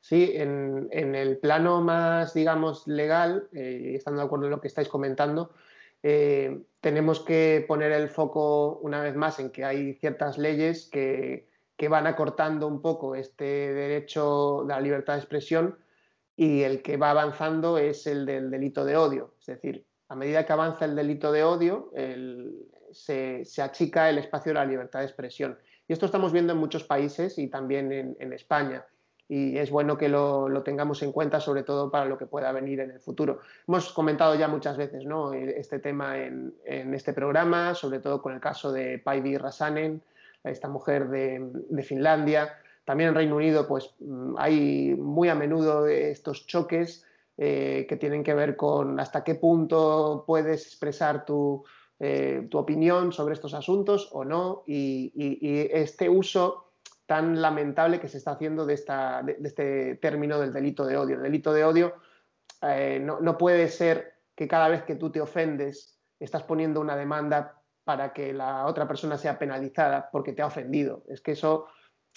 Sí, 0.00 0.32
en, 0.34 0.88
en, 0.90 1.14
el 1.14 1.38
plano 1.38 1.80
más, 1.80 2.34
digamos, 2.34 2.86
legal, 2.86 3.48
eh, 3.52 3.92
estando 3.94 4.20
de 4.20 4.26
acuerdo 4.26 4.46
en 4.46 4.50
lo 4.50 4.60
que 4.60 4.68
estáis 4.68 4.88
comentando, 4.88 5.54
eh, 6.02 6.62
tenemos 6.80 7.20
que 7.20 7.64
poner 7.66 7.92
el 7.92 8.08
foco 8.08 8.78
una 8.78 9.02
vez 9.02 9.16
más 9.16 9.38
en 9.38 9.50
que 9.50 9.64
hay 9.64 9.94
ciertas 9.94 10.38
leyes 10.38 10.88
que, 10.90 11.48
que 11.76 11.88
van 11.88 12.06
acortando 12.06 12.66
un 12.66 12.80
poco 12.80 13.14
este 13.14 13.44
derecho 13.44 14.64
de 14.66 14.74
la 14.74 14.80
libertad 14.80 15.14
de 15.14 15.20
expresión 15.20 15.78
y 16.36 16.62
el 16.62 16.82
que 16.82 16.96
va 16.96 17.10
avanzando 17.10 17.78
es 17.78 18.06
el 18.06 18.26
del 18.26 18.50
delito 18.50 18.84
de 18.84 18.96
odio. 18.96 19.34
Es 19.40 19.46
decir, 19.46 19.84
a 20.08 20.14
medida 20.14 20.46
que 20.46 20.52
avanza 20.52 20.84
el 20.84 20.94
delito 20.94 21.32
de 21.32 21.44
odio, 21.44 21.90
se, 22.92 23.44
se, 23.44 23.62
achica 23.62 24.08
el 24.08 24.18
espacio 24.18 24.50
de 24.50 24.54
la 24.54 24.66
libertad 24.66 25.00
de 25.00 25.06
expresión. 25.06 25.58
Y 25.88 25.92
esto 25.92 26.06
estamos 26.06 26.32
viendo 26.32 26.52
en 26.52 26.58
muchos 26.58 26.84
países 26.84 27.38
y 27.38 27.48
también 27.48 28.16
en 28.18 28.32
España. 28.32 28.84
Y 29.28 29.58
es 29.58 29.70
bueno 29.70 29.98
que 29.98 30.08
lo, 30.08 30.48
lo, 30.48 30.62
tengamos 30.62 31.02
en 31.02 31.10
cuenta, 31.10 31.40
sobre 31.40 31.64
todo 31.64 31.90
para 31.90 32.04
lo 32.04 32.16
que 32.16 32.26
pueda 32.26 32.52
venir 32.52 32.80
en 32.80 32.92
el 32.92 33.00
futuro. 33.00 33.40
Hemos 33.66 33.92
comentado 33.92 34.34
ya 34.36 34.46
muchas 34.46 34.76
veces 34.76 35.04
¿no? 35.04 35.32
este 35.32 35.80
tema 35.80 36.18
en, 36.18 36.54
en, 36.64 36.94
este 36.94 37.12
programa, 37.12 37.74
sobre 37.74 37.98
todo 37.98 38.22
con 38.22 38.34
el 38.34 38.40
caso 38.40 38.70
de 38.70 38.98
Päivi 38.98 39.36
Rasanen, 39.36 40.00
esta 40.44 40.68
mujer 40.68 41.08
de, 41.08 41.50
de 41.68 41.82
Finlandia. 41.82 42.56
También 42.84 43.08
en 43.08 43.14
Reino 43.16 43.36
Unido 43.36 43.66
pues, 43.66 43.94
hay 44.38 44.94
muy 44.94 45.28
a 45.28 45.34
menudo 45.34 45.88
estos 45.88 46.46
choques 46.46 47.04
eh, 47.38 47.84
que 47.86 47.96
tienen 47.96 48.24
que 48.24 48.32
ver 48.32 48.56
con 48.56 48.98
hasta 48.98 49.22
qué 49.22 49.34
punto 49.34 50.24
puedes 50.26 50.64
expresar 50.64 51.26
tu, 51.26 51.64
eh, 52.00 52.46
tu 52.50 52.56
opinión 52.56 53.12
sobre 53.12 53.34
estos 53.34 53.52
asuntos 53.52 54.08
o 54.12 54.24
no, 54.24 54.62
y, 54.66 55.12
y, 55.14 55.46
y, 55.46 55.68
este 55.70 56.08
uso 56.08 56.65
tan 57.06 57.40
lamentable 57.40 58.00
que 58.00 58.08
se 58.08 58.18
está 58.18 58.32
haciendo 58.32 58.66
de, 58.66 58.74
este 58.74 59.94
término 59.96 60.40
del 60.40 60.52
delito 60.52 60.84
de 60.84 60.96
odio. 60.96 61.16
El 61.16 61.22
delito 61.22 61.52
de 61.52 61.64
odio 61.64 61.94
eh, 62.62 63.00
no, 63.00 63.38
puede 63.38 63.68
ser 63.68 64.14
que 64.34 64.48
cada 64.48 64.68
vez 64.68 64.82
que 64.82 64.96
tú 64.96 65.10
te 65.10 65.20
ofendes 65.20 65.98
estás 66.18 66.42
poniendo 66.42 66.80
una 66.80 66.96
demanda 66.96 67.62
para 67.84 68.12
que 68.12 68.32
la 68.32 68.66
otra 68.66 68.88
persona 68.88 69.16
sea 69.16 69.38
penalizada 69.38 70.10
porque 70.10 70.32
te 70.32 70.42
ha 70.42 70.46
ofendido. 70.46 71.04
Es 71.08 71.20
que 71.20 71.32
eso 71.32 71.68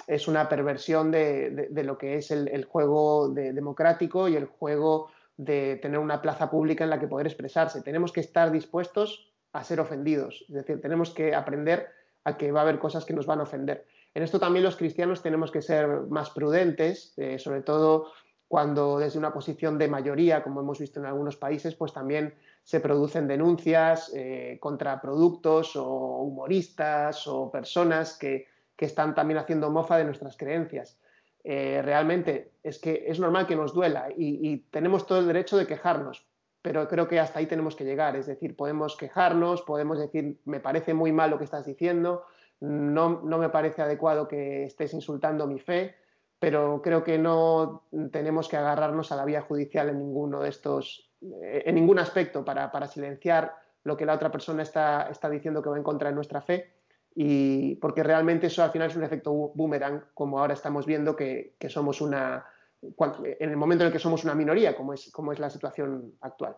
es 0.08 0.28
una 0.28 0.50
perversión 0.50 1.12
de, 1.12 1.70
lo 1.84 1.98
que 1.98 2.16
es 2.16 2.32
el 2.32 2.66
juego 2.66 3.30
democrático 3.30 4.28
y 4.28 4.36
el 4.36 4.46
juego 4.46 5.12
de 5.40 5.78
tener 5.78 6.00
una 6.00 6.22
plaza 6.22 6.50
pública 6.52 6.84
en 6.84 6.90
la 6.90 7.00
que 7.00 7.08
poder 7.08 7.26
expresarse. 7.26 7.82
Tenemos 7.82 8.12
que 8.12 8.20
estar 8.20 8.52
dispuestos 8.52 9.32
a 9.54 9.64
ser 9.64 9.80
ofendidos. 9.80 10.44
Es 10.50 10.56
decir, 10.56 10.82
tenemos 10.82 11.12
que 11.12 11.34
aprender 11.34 11.88
a 12.26 12.36
que 12.36 12.52
va 12.52 12.60
a 12.60 12.64
haber 12.64 12.78
cosas 12.78 13.06
que 13.06 13.14
nos 13.14 13.26
van 13.26 13.40
a 13.40 13.44
ofender. 13.44 13.86
En 14.14 14.24
esto 14.24 14.40
también 14.40 14.64
los 14.64 14.76
cristianos 14.76 15.22
tenemos 15.22 15.52
que 15.52 15.62
ser 15.62 15.88
más 16.10 16.30
prudentes, 16.32 17.14
eh, 17.18 17.38
sobre 17.40 17.62
todo 17.62 18.12
cuando 18.50 18.98
desde 18.98 19.20
una 19.20 19.32
posición 19.32 19.78
de 19.78 19.88
mayoría, 19.88 20.42
como 20.42 20.62
hemos 20.62 20.80
visto 20.80 21.00
en 21.00 21.06
algunos 21.06 21.38
países, 21.38 21.76
pues 21.76 21.94
también 21.94 22.34
se 22.64 22.80
producen 22.80 23.28
denuncias 23.28 24.12
eh, 24.16 24.58
contra 24.60 25.00
productos 25.00 25.76
o 25.76 25.86
humoristas 26.24 27.28
o 27.28 27.52
personas 27.52 28.18
que, 28.18 28.48
que, 28.76 28.86
están 28.86 29.14
también 29.14 29.38
haciendo 29.38 29.70
mofa 29.70 29.98
de 29.98 30.06
nuestras 30.06 30.36
creencias. 30.36 31.00
Eh, 31.44 31.82
realmente 31.84 32.54
es 32.64 32.80
que 32.80 33.06
es 33.08 33.20
normal 33.20 33.46
que 33.46 33.56
nos 33.56 33.74
duela 33.74 34.10
y, 34.18 34.50
y 34.50 34.58
tenemos 34.72 35.06
todo 35.06 35.20
el 35.20 35.28
derecho 35.28 35.56
de 35.56 35.68
quejarnos, 35.68 36.28
pero 36.64 36.88
creo 36.88 37.08
que 37.08 37.20
hasta 37.20 37.38
ahí 37.38 37.46
tenemos 37.46 37.76
que 37.76 37.86
llegar. 37.86 38.16
Es 38.16 38.26
decir, 38.26 38.56
podemos 38.56 38.98
quejarnos, 38.98 39.62
podemos 39.62 40.00
decir, 40.00 40.40
me 40.46 40.60
parece 40.60 40.96
muy 40.96 41.12
mal 41.12 41.30
lo 41.30 41.38
que 41.38 41.46
estás 41.46 41.68
diciendo, 41.68 42.26
no, 42.62 43.22
no, 43.22 43.38
me 43.38 43.50
parece 43.50 43.82
adecuado 43.82 44.28
que 44.28 44.66
estés 44.66 44.94
insultando 44.94 45.48
mi 45.48 45.60
fe, 45.60 45.96
pero 46.40 46.82
creo 46.82 47.04
que 47.04 47.18
no 47.18 47.84
tenemos 48.12 48.48
que 48.48 48.58
agarrarnos 48.58 49.12
a 49.12 49.16
la 49.16 49.26
vía 49.26 49.42
judicial 49.42 49.90
en 49.90 50.00
ninguno 50.00 50.42
de 50.42 50.50
estos, 50.50 51.12
en 51.22 51.76
ningún 51.76 52.00
aspecto 52.00 52.44
para, 52.46 52.72
para 52.72 52.88
silenciar 52.88 53.56
lo 53.84 53.96
que 53.96 54.06
la 54.06 54.14
otra 54.14 54.32
persona 54.32 54.64
está, 54.64 55.10
está, 55.10 55.30
diciendo 55.30 55.62
que 55.62 55.70
va 55.70 55.78
en 55.78 55.84
contra 55.84 56.10
de 56.10 56.16
nuestra 56.16 56.42
fe, 56.42 56.74
y 57.16 57.76
porque 57.76 58.04
realmente 58.04 58.48
eso 58.48 58.64
al 58.64 58.72
final 58.72 58.90
es 58.90 58.96
un 58.96 59.04
efecto 59.04 59.32
boomerang, 59.32 60.06
como 60.14 60.40
ahora 60.40 60.54
estamos 60.54 60.86
viendo 60.86 61.16
que, 61.16 61.56
que 61.58 61.70
somos 61.70 62.02
una, 62.02 62.46
en 62.82 63.50
el 63.50 63.58
momento 63.58 63.84
en 63.84 63.88
el 63.88 63.94
que 63.94 64.00
somos 64.00 64.24
una 64.24 64.36
minoría, 64.36 64.76
como 64.76 64.94
es, 64.94 65.12
como 65.12 65.32
es 65.32 65.40
la 65.40 65.50
situación 65.50 66.14
actual. 66.22 66.56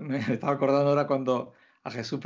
Me 0.00 0.18
estaba 0.18 0.52
acordando 0.52 0.90
ahora 0.90 1.06
cuando 1.06 1.52
a 1.82 1.90
Jesús 1.90 2.20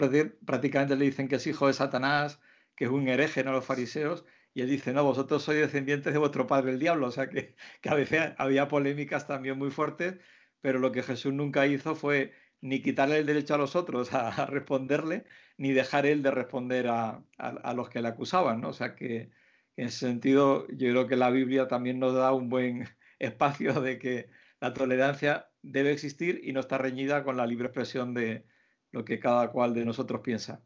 prácticamente 0.44 0.96
le 0.96 1.04
dicen 1.04 1.28
que 1.28 1.36
es 1.36 1.46
hijo 1.46 1.66
de 1.66 1.74
Satanás, 1.74 2.40
que 2.76 2.84
es 2.84 2.90
un 2.90 3.08
hereje, 3.08 3.44
no 3.44 3.52
los 3.52 3.64
fariseos, 3.64 4.24
y 4.52 4.62
él 4.62 4.68
dice, 4.68 4.92
no, 4.92 5.04
vosotros 5.04 5.42
sois 5.42 5.60
descendientes 5.60 6.12
de 6.12 6.18
vuestro 6.18 6.46
padre 6.46 6.72
el 6.72 6.78
diablo, 6.78 7.08
o 7.08 7.10
sea 7.10 7.28
que, 7.28 7.56
que 7.80 7.88
a 7.88 7.94
veces 7.94 8.32
había 8.38 8.68
polémicas 8.68 9.26
también 9.26 9.58
muy 9.58 9.70
fuertes, 9.70 10.16
pero 10.60 10.78
lo 10.78 10.92
que 10.92 11.02
Jesús 11.02 11.32
nunca 11.32 11.66
hizo 11.66 11.94
fue 11.94 12.32
ni 12.60 12.80
quitarle 12.82 13.18
el 13.18 13.26
derecho 13.26 13.54
a 13.54 13.58
los 13.58 13.76
otros 13.76 14.12
a, 14.14 14.46
responderle, 14.46 15.24
ni 15.58 15.72
dejar 15.72 16.06
él 16.06 16.22
de 16.22 16.30
responder 16.30 16.88
a, 16.88 17.22
a, 17.38 17.48
a, 17.48 17.74
los 17.74 17.90
que 17.90 18.00
le 18.00 18.08
acusaban, 18.08 18.60
¿no? 18.62 18.70
O 18.70 18.72
sea 18.72 18.94
que 18.94 19.30
en 19.76 19.88
ese 19.88 19.98
sentido 20.06 20.66
yo 20.68 20.90
creo 20.90 21.06
que 21.06 21.16
la 21.16 21.30
Biblia 21.30 21.68
también 21.68 21.98
nos 21.98 22.14
da 22.14 22.32
un 22.32 22.48
buen 22.48 22.88
espacio 23.18 23.80
de 23.80 23.98
que 23.98 24.30
la 24.60 24.72
tolerancia 24.72 25.48
debe 25.62 25.92
existir 25.92 26.40
y 26.44 26.52
no 26.52 26.60
está 26.60 26.78
reñida 26.78 27.24
con 27.24 27.36
la 27.36 27.46
libre 27.46 27.66
expresión 27.66 28.14
de, 28.14 28.46
lo 28.94 29.04
que 29.04 29.18
cada 29.18 29.50
cual 29.50 29.74
de 29.74 29.84
nosotros 29.84 30.20
piensa. 30.22 30.62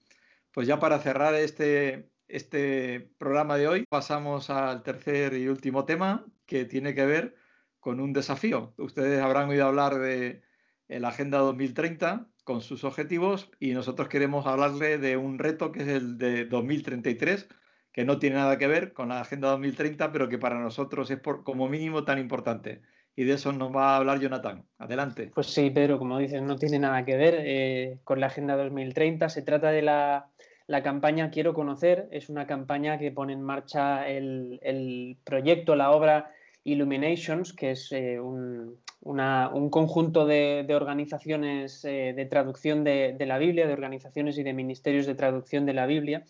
Pues 0.52 0.68
ya 0.68 0.78
para 0.78 0.98
cerrar 1.00 1.34
este, 1.34 2.10
este 2.28 3.10
programa 3.18 3.56
de 3.56 3.68
hoy, 3.68 3.84
pasamos 3.88 4.50
al 4.50 4.82
tercer 4.82 5.34
y 5.34 5.48
último 5.48 5.84
tema 5.86 6.26
que 6.46 6.64
tiene 6.66 6.94
que 6.94 7.06
ver 7.06 7.36
con 7.80 8.00
un 8.00 8.12
desafío. 8.12 8.74
Ustedes 8.76 9.20
habrán 9.22 9.48
oído 9.48 9.66
hablar 9.66 9.98
de 9.98 10.42
la 10.88 11.08
Agenda 11.08 11.38
2030 11.38 12.28
con 12.44 12.60
sus 12.60 12.84
objetivos 12.84 13.50
y 13.58 13.72
nosotros 13.72 14.08
queremos 14.08 14.46
hablarle 14.46 14.98
de 14.98 15.16
un 15.16 15.38
reto 15.38 15.72
que 15.72 15.82
es 15.82 15.88
el 15.88 16.18
de 16.18 16.44
2033, 16.44 17.48
que 17.92 18.04
no 18.04 18.18
tiene 18.18 18.36
nada 18.36 18.58
que 18.58 18.66
ver 18.66 18.92
con 18.92 19.08
la 19.08 19.20
Agenda 19.20 19.48
2030, 19.48 20.12
pero 20.12 20.28
que 20.28 20.38
para 20.38 20.60
nosotros 20.60 21.10
es 21.10 21.18
por, 21.18 21.44
como 21.44 21.68
mínimo 21.68 22.04
tan 22.04 22.18
importante 22.18 22.82
y 23.18 23.24
de 23.24 23.32
eso 23.32 23.52
nos 23.52 23.74
va 23.74 23.94
a 23.94 23.96
hablar 23.96 24.20
Jonathan. 24.20 24.62
Adelante. 24.78 25.32
Pues 25.34 25.48
sí, 25.48 25.70
Pedro, 25.70 25.98
como 25.98 26.18
dices, 26.18 26.40
no 26.40 26.54
tiene 26.54 26.78
nada 26.78 27.04
que 27.04 27.16
ver 27.16 27.34
eh, 27.40 27.98
con 28.04 28.20
la 28.20 28.28
Agenda 28.28 28.56
2030. 28.56 29.28
Se 29.28 29.42
trata 29.42 29.72
de 29.72 29.82
la, 29.82 30.28
la, 30.68 30.84
campaña 30.84 31.28
Quiero 31.28 31.52
Conocer. 31.52 32.06
Es 32.12 32.28
una 32.28 32.46
campaña 32.46 32.96
que 32.96 33.10
pone 33.10 33.32
en 33.32 33.42
marcha 33.42 34.08
el, 34.08 34.60
el 34.62 35.16
proyecto, 35.24 35.74
la 35.74 35.90
obra 35.90 36.30
Illuminations, 36.62 37.52
que 37.54 37.72
es 37.72 37.90
eh, 37.90 38.20
un, 38.20 38.76
un, 39.00 39.70
conjunto 39.70 40.24
de, 40.24 40.64
de 40.64 40.76
organizaciones 40.76 41.84
eh, 41.84 42.12
de 42.14 42.24
traducción 42.26 42.84
de, 42.84 43.16
de, 43.18 43.26
la 43.26 43.38
Biblia, 43.38 43.66
de 43.66 43.72
organizaciones 43.72 44.38
y 44.38 44.44
de 44.44 44.52
ministerios 44.52 45.06
de 45.06 45.16
traducción 45.16 45.66
de 45.66 45.72
la 45.72 45.86
Biblia. 45.86 46.22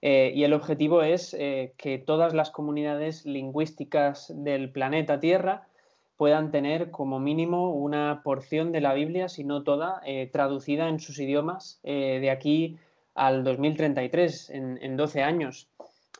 Y 0.00 0.42
el 0.42 0.52
objetivo 0.52 1.04
es 1.04 1.30
que 1.30 2.02
todas 2.04 2.34
las 2.34 2.50
comunidades 2.50 3.24
lingüísticas 3.24 4.32
del 4.34 4.72
planeta 4.72 5.20
Tierra 5.20 5.68
puedan 6.16 6.50
tener 6.50 6.90
como 6.90 7.18
mínimo 7.18 7.72
una 7.72 8.22
porción 8.22 8.72
de 8.72 8.80
la 8.80 8.94
Biblia, 8.94 9.28
si 9.28 9.44
no 9.44 9.62
toda, 9.62 10.00
eh, 10.04 10.28
traducida 10.32 10.88
en 10.88 11.00
sus 11.00 11.18
idiomas 11.18 11.80
eh, 11.82 12.18
de 12.20 12.30
aquí 12.30 12.78
al 13.14 13.44
2033, 13.44 14.50
en, 14.50 14.78
en 14.82 14.96
12 14.96 15.22
años. 15.22 15.68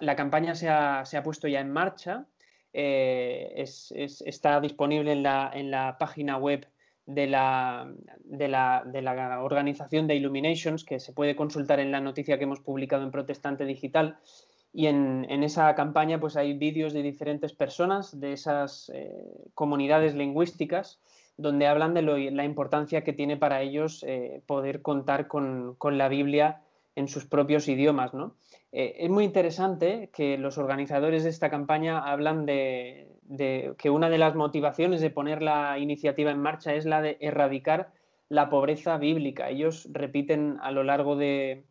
La 0.00 0.16
campaña 0.16 0.54
se 0.54 0.68
ha, 0.68 1.22
puesto 1.22 1.46
ya 1.46 1.60
en 1.60 1.70
marcha, 1.70 2.26
eh, 2.72 3.52
es, 3.56 3.92
es, 3.94 4.22
está 4.22 4.60
disponible 4.60 5.12
en 5.12 5.22
la, 5.22 5.96
página 5.98 6.38
web 6.38 6.66
de, 7.06 7.26
la, 7.26 7.92
de 8.24 8.48
la, 8.48 9.38
organización 9.42 10.06
de 10.06 10.16
Illuminations, 10.16 10.84
que 10.84 10.98
se 10.98 11.12
puede 11.12 11.36
consultar 11.36 11.78
en 11.80 11.92
la 11.92 12.00
noticia 12.00 12.38
que 12.38 12.44
hemos 12.44 12.60
publicado 12.60 13.04
en 13.04 13.10
Protestante 13.10 13.64
Digital. 13.64 14.18
Y 14.72 14.86
en, 14.86 15.26
en, 15.28 15.42
esa 15.44 15.74
campaña 15.74 16.18
pues 16.18 16.36
hay 16.36 16.54
vídeos 16.54 16.92
de 16.92 17.02
diferentes 17.02 17.52
personas 17.52 18.18
de 18.18 18.32
esas 18.32 18.90
eh, 18.94 19.12
comunidades 19.54 20.14
lingüísticas 20.14 20.98
donde 21.36 21.66
hablan 21.66 21.94
de 21.94 22.02
la 22.02 22.44
importancia 22.44 23.04
que 23.04 23.12
tiene 23.12 23.36
para 23.36 23.62
ellos 23.62 24.04
eh, 24.06 24.42
poder 24.46 24.82
contar 24.82 25.28
con, 25.28 25.76
la 25.82 26.08
Biblia 26.08 26.62
en 26.94 27.08
sus 27.08 27.24
propios 27.24 27.68
idiomas. 27.68 28.14
¿no? 28.14 28.36
Eh, 28.70 28.96
es 28.98 29.10
muy 29.10 29.24
interesante 29.24 30.10
que 30.12 30.36
los 30.38 30.58
organizadores 30.58 31.24
de 31.24 31.30
esta 31.30 31.50
campaña 31.50 31.98
hablan 31.98 32.46
de, 32.46 33.08
de, 33.22 33.74
que 33.78 33.90
una 33.90 34.10
de 34.10 34.18
las 34.18 34.34
motivaciones 34.34 35.00
de 35.00 35.10
poner 35.10 35.42
la 35.42 35.78
iniciativa 35.78 36.30
en 36.30 36.40
marcha 36.40 36.74
es 36.74 36.84
la 36.84 37.00
de 37.00 37.16
erradicar 37.20 37.92
la 38.28 38.48
pobreza 38.50 38.96
bíblica. 38.98 39.48
Ellos 39.48 39.88
repiten 39.90 40.58
a 40.62 40.70
lo 40.70 40.84
largo 40.84 41.16
de, 41.16 41.64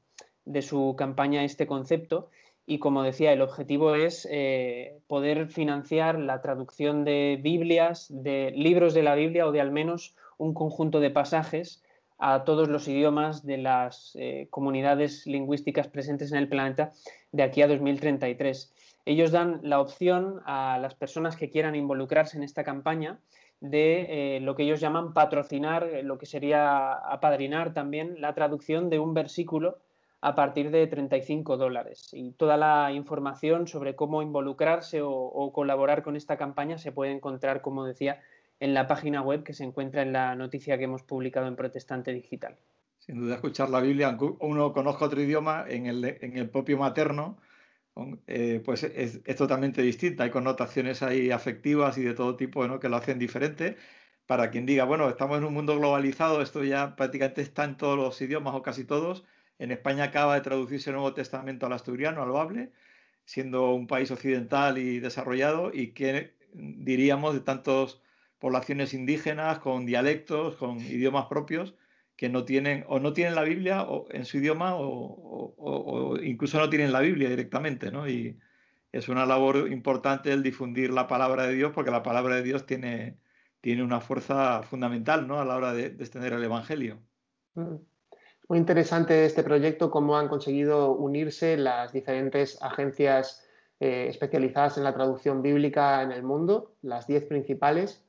de 0.46 0.62
su 0.62 0.96
campaña 0.98 1.44
este 1.44 1.68
concepto 1.68 2.30
y 2.66 2.80
como 2.80 3.04
decía, 3.04 3.34
el 3.34 3.42
objetivo 3.42 3.96
es 3.96 4.28
eh, 4.30 5.00
poder 5.08 5.48
financiar 5.48 6.20
la 6.20 6.42
traducción 6.42 7.04
de 7.04 7.40
Biblias, 7.42 8.08
de 8.10 8.52
libros 8.52 8.94
de 8.94 9.04
la 9.04 9.16
Biblia 9.16 9.48
o 9.48 9.52
de 9.52 9.62
al 9.62 9.72
menos 9.72 10.16
un 10.38 10.54
conjunto 10.54 11.00
de 11.00 11.10
pasajes 11.10 11.84
a 12.18 12.44
todos 12.44 12.70
los 12.70 12.88
idiomas 12.88 13.44
de 13.46 13.58
las 13.58 14.16
eh, 14.16 14.48
comunidades 14.52 15.26
lingüísticas 15.26 15.88
presentes 15.88 16.32
en 16.32 16.38
el 16.38 16.50
planeta 16.50 16.92
de 17.32 17.44
aquí 17.44 17.64
a 17.64 17.68
2033. 17.68 18.74
Ellos 19.06 19.32
dan 19.32 19.60
la 19.64 19.82
opción 19.82 20.42
a 20.46 20.78
las 20.80 20.94
personas 20.94 21.36
que 21.36 21.50
quieran 21.50 21.76
involucrarse 21.76 22.38
en 22.38 22.44
esta 22.44 22.64
campaña 22.64 23.20
de 23.60 24.38
eh, 24.38 24.40
lo 24.40 24.56
que 24.56 24.64
ellos 24.64 24.80
llaman 24.80 25.14
patrocinar, 25.14 25.88
lo 26.04 26.20
que 26.20 26.28
sería 26.28 26.94
apadrinar 26.94 27.74
también 27.74 28.22
la 28.22 28.36
traducción 28.36 28.90
de 28.92 29.00
un 29.00 29.16
versículo 29.16 29.80
a 30.22 30.36
partir 30.36 30.70
de 30.70 30.86
35 30.88 31.58
dólares. 31.58 32.10
Y 32.14 32.32
toda 32.34 32.56
la 32.56 32.92
información 32.94 33.68
sobre 33.68 33.96
cómo 33.96 34.22
involucrarse 34.22 35.02
o, 35.04 35.52
colaborar 35.54 36.04
con 36.04 36.16
esta 36.16 36.38
campaña 36.38 36.78
se 36.78 36.92
puede 36.92 37.12
encontrar, 37.12 37.62
como 37.62 37.86
decía, 37.86 38.22
en 38.60 38.76
la 38.76 38.88
página 38.88 39.22
web 39.24 39.44
que 39.44 39.54
se 39.54 39.64
encuentra 39.64 40.04
en 40.04 40.14
la 40.14 40.36
noticia 40.36 40.78
que 40.78 40.84
hemos 40.84 41.02
publicado 41.02 41.48
en 41.48 41.56
Protestante 41.56 42.14
Digital. 42.14 42.56
Sin 43.00 43.20
duda, 43.20 43.36
escuchar 43.36 43.72
la 43.72 43.82
Biblia, 43.82 44.16
uno 44.40 44.74
conozca 44.74 45.06
otro 45.06 45.20
idioma, 45.20 45.66
en 45.68 45.88
el, 45.88 46.06
en 46.22 46.38
el 46.38 46.50
propio 46.50 46.78
materno, 46.78 47.40
eh, 48.28 48.62
pues 48.64 48.84
es, 48.84 49.22
totalmente 49.36 49.82
distinta. 49.82 50.24
Hay 50.24 50.30
connotaciones 50.30 51.02
ahí 51.02 51.32
afectivas 51.32 51.98
y 51.98 52.04
de 52.04 52.14
todo 52.14 52.36
tipo 52.36 52.68
¿no? 52.68 52.80
que 52.80 52.90
lo 52.90 52.98
hacen 52.98 53.20
diferente. 53.20 53.78
Para 54.28 54.52
quien 54.52 54.68
diga, 54.68 54.86
bueno, 54.86 55.10
estamos 55.10 55.40
en 55.40 55.46
un 55.46 55.54
mundo 55.54 55.78
globalizado, 55.78 56.42
esto 56.42 56.64
ya 56.64 56.96
prácticamente 56.96 57.42
está 57.42 57.66
en 57.66 57.76
todos 57.76 57.98
los 57.98 58.22
idiomas 58.22 58.54
o 58.56 58.62
casi 58.62 58.86
todos, 58.86 59.26
en 59.62 59.70
España 59.70 60.06
acaba 60.06 60.34
de 60.34 60.42
traducirse 60.42 60.90
el 60.90 60.96
Nuevo 60.96 61.14
Testamento 61.14 61.68
al 61.68 61.74
asturiano, 61.74 62.24
al 62.24 62.32
bable, 62.32 62.72
siendo 63.26 63.74
un 63.76 63.86
país 63.86 64.10
occidental 64.10 64.80
y 64.80 65.00
desarrollado, 65.00 65.72
y 65.72 65.92
que 65.92 66.34
diríamos 66.52 67.36
de 67.36 67.42
tantas 67.42 68.02
poblaciones 68.40 68.96
indígenas 68.96 69.60
con 69.60 69.86
dialectos, 69.86 70.56
con 70.56 70.80
idiomas 70.80 71.28
propios, 71.28 71.76
que 72.16 72.28
no 72.28 72.44
tienen 72.44 72.86
o 72.88 73.00
no 73.00 73.14
tienen 73.14 73.36
la 73.36 73.44
Biblia 73.44 73.86
en 74.10 74.26
su 74.26 74.38
idioma 74.38 74.74
o, 74.76 76.18
incluso 76.24 76.58
no 76.58 76.68
tienen 76.72 76.92
la 76.92 77.02
Biblia 77.02 77.30
directamente, 77.30 77.92
¿no? 77.92 78.10
Y 78.10 78.40
es 78.92 79.10
una 79.10 79.28
labor 79.28 79.72
importante 79.72 80.34
el 80.34 80.42
difundir 80.42 80.90
la 80.90 81.06
palabra 81.06 81.46
de 81.46 81.54
Dios 81.54 81.72
porque 81.72 81.92
la 81.92 82.02
palabra 82.02 82.36
de 82.38 82.42
Dios 82.42 82.66
tiene, 82.66 83.20
tiene 83.62 83.84
una 83.84 84.02
fuerza 84.02 84.64
fundamental, 84.64 85.28
¿no? 85.28 85.40
A 85.40 85.46
la 85.46 85.56
hora 85.56 85.72
de, 85.72 85.86
extender 85.86 86.34
el 86.34 86.44
Evangelio. 86.44 87.00
Mm 87.54 87.91
muy 88.52 88.58
interesante 88.58 89.24
este 89.24 89.44
proyecto, 89.44 89.90
cómo 89.90 90.18
han 90.18 90.28
conseguido 90.28 90.92
unirse 90.92 91.56
las 91.56 91.94
diferentes 91.94 92.62
agencias 92.62 93.48
eh, 93.80 94.08
especializadas 94.10 94.78
en 94.78 94.84
la 94.84 94.94
traducción 94.94 95.42
bíblica 95.42 96.02
en 96.02 96.12
el 96.12 96.22
mundo, 96.22 96.74
las 96.82 97.08
diez 97.08 97.24
principales, 97.24 98.04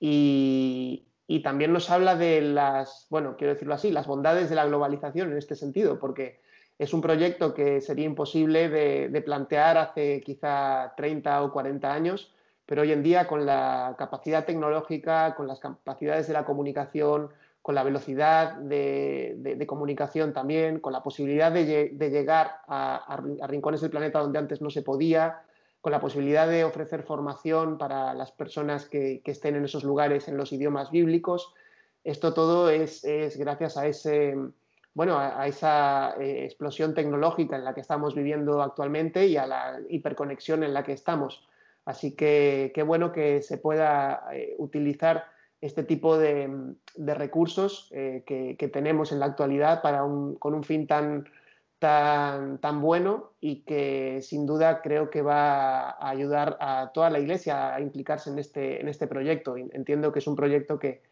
y, 0.00 1.04
también 1.44 1.72
nos 1.72 1.90
habla 1.90 2.16
de 2.16 2.40
las, 2.40 3.06
bueno, 3.08 3.36
quiero 3.36 3.52
decirlo 3.52 3.72
así, 3.74 3.92
las 3.92 4.08
bondades 4.08 4.50
de 4.50 4.56
la 4.56 4.66
globalización 4.66 5.30
en 5.30 5.38
este 5.38 5.54
sentido, 5.54 6.00
porque 6.00 6.40
es 6.76 6.92
un 6.92 7.00
proyecto 7.00 7.54
que 7.54 7.80
sería 7.80 8.06
imposible 8.06 8.68
de, 8.68 9.08
de 9.10 9.22
plantear 9.22 9.78
hace 9.78 10.20
quizá 10.22 10.92
30 10.96 11.40
o 11.44 11.52
40 11.52 11.92
años, 11.92 12.34
pero 12.66 12.82
hoy 12.82 12.90
en 12.90 13.04
día 13.04 13.28
con 13.28 13.46
la 13.46 13.94
capacidad 13.96 14.44
tecnológica, 14.44 15.36
con 15.36 15.46
las 15.46 15.60
capacidades 15.60 16.26
de 16.26 16.32
la 16.32 16.44
comunicación, 16.44 17.30
con 17.62 17.74
la 17.74 17.82
velocidad 17.82 18.54
de, 18.54 19.64
comunicación 19.66 20.32
también, 20.32 20.80
con 20.80 20.92
la 20.92 21.02
posibilidad 21.02 21.52
de, 21.52 21.94
llegar 21.98 22.60
a, 22.66 23.20
rincones 23.46 23.80
del 23.80 23.90
planeta 23.90 24.20
donde 24.20 24.38
antes 24.38 24.60
no 24.60 24.70
se 24.70 24.82
podía, 24.82 25.42
con 25.80 25.92
la 25.92 26.00
posibilidad 26.00 26.48
de 26.48 26.64
ofrecer 26.64 27.02
formación 27.02 27.78
para 27.78 28.14
las 28.14 28.32
personas 28.32 28.86
que, 28.86 29.22
estén 29.24 29.56
en 29.56 29.64
esos 29.64 29.84
lugares 29.84 30.28
en 30.28 30.36
los 30.36 30.52
idiomas 30.52 30.90
bíblicos. 30.90 31.54
Esto 32.04 32.32
todo 32.32 32.70
es, 32.70 33.04
gracias 33.36 33.76
a 33.76 33.86
ese 33.86 34.34
bueno, 34.94 35.16
a, 35.16 35.46
esa 35.46 36.16
eh, 36.18 36.44
explosión 36.44 36.92
tecnológica 36.92 37.54
en 37.54 37.62
la 37.64 37.72
que 37.72 37.82
estamos 37.82 38.16
viviendo 38.16 38.60
actualmente 38.62 39.28
y 39.28 39.36
a 39.36 39.46
la 39.46 39.78
hiperconexión 39.88 40.64
en 40.64 40.74
la 40.74 40.82
que 40.82 40.92
estamos. 40.92 41.46
Así 41.84 42.16
que 42.16 42.72
qué 42.74 42.82
bueno 42.82 43.12
que 43.12 43.40
se 43.40 43.58
pueda 43.58 44.24
eh, 44.32 44.56
utilizar 44.58 45.24
este 45.60 45.82
tipo 45.82 46.18
de, 46.18 46.74
recursos 46.96 47.88
eh, 47.92 48.22
que, 48.26 48.68
tenemos 48.68 49.12
en 49.12 49.20
la 49.20 49.26
actualidad 49.26 49.82
para 49.82 50.00
con 50.00 50.54
un 50.54 50.62
fin 50.62 50.86
tan, 50.86 51.28
tan, 51.78 52.58
tan 52.58 52.80
bueno 52.80 53.32
y 53.40 53.62
que 53.62 54.20
sin 54.22 54.46
duda 54.46 54.82
creo 54.82 55.10
que 55.10 55.22
va 55.22 55.90
a 55.90 56.10
ayudar 56.10 56.56
a 56.60 56.90
toda 56.92 57.10
la 57.10 57.18
Iglesia 57.18 57.74
a 57.74 57.80
implicarse 57.80 58.30
en 58.30 58.38
este, 58.38 58.80
en 58.80 58.88
este 58.88 59.06
proyecto. 59.06 59.56
Entiendo 59.56 60.12
que 60.12 60.20
es 60.20 60.26
un 60.26 60.36
proyecto 60.36 60.78
que, 60.78 61.02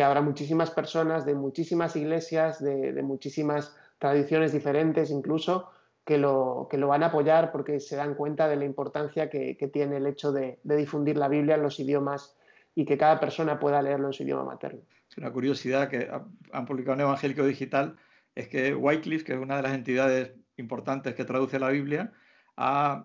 habrá 0.00 0.20
muchísimas 0.20 0.70
personas 0.70 1.26
de 1.26 1.34
muchísimas 1.34 1.96
iglesias, 1.96 2.62
de, 2.62 3.02
muchísimas 3.02 3.74
tradiciones 3.98 4.52
diferentes 4.52 5.10
incluso, 5.10 5.70
que 6.04 6.18
lo, 6.18 6.68
que 6.70 6.78
lo, 6.78 6.86
van 6.86 7.02
a 7.02 7.06
apoyar 7.06 7.50
porque 7.50 7.80
se 7.80 7.96
dan 7.96 8.14
cuenta 8.14 8.46
de 8.46 8.54
la 8.54 8.64
importancia 8.64 9.28
que, 9.28 9.56
tiene 9.72 9.96
el 9.96 10.06
hecho 10.06 10.30
de, 10.30 10.60
de, 10.62 10.76
difundir 10.76 11.16
la 11.16 11.26
Biblia 11.26 11.56
en 11.56 11.64
los 11.64 11.80
idiomas 11.80 12.38
y 12.78 12.84
que 12.84 12.96
cada 12.96 13.18
persona 13.18 13.58
pueda 13.58 13.82
leerlo 13.82 14.06
en 14.06 14.12
su 14.12 14.22
idioma 14.22 14.44
materno. 14.44 14.82
Una 15.16 15.32
curiosidad 15.32 15.88
que 15.88 16.08
han 16.52 16.64
publicado 16.64 16.94
en 16.94 17.00
Evangélico 17.00 17.44
Digital 17.44 17.96
es 18.36 18.46
que 18.46 18.72
Wycliffe, 18.72 19.24
que 19.24 19.32
es 19.32 19.38
una 19.40 19.56
de 19.56 19.62
las 19.62 19.74
entidades 19.74 20.34
importantes 20.56 21.16
que 21.16 21.24
traduce 21.24 21.58
la 21.58 21.70
Biblia, 21.70 22.12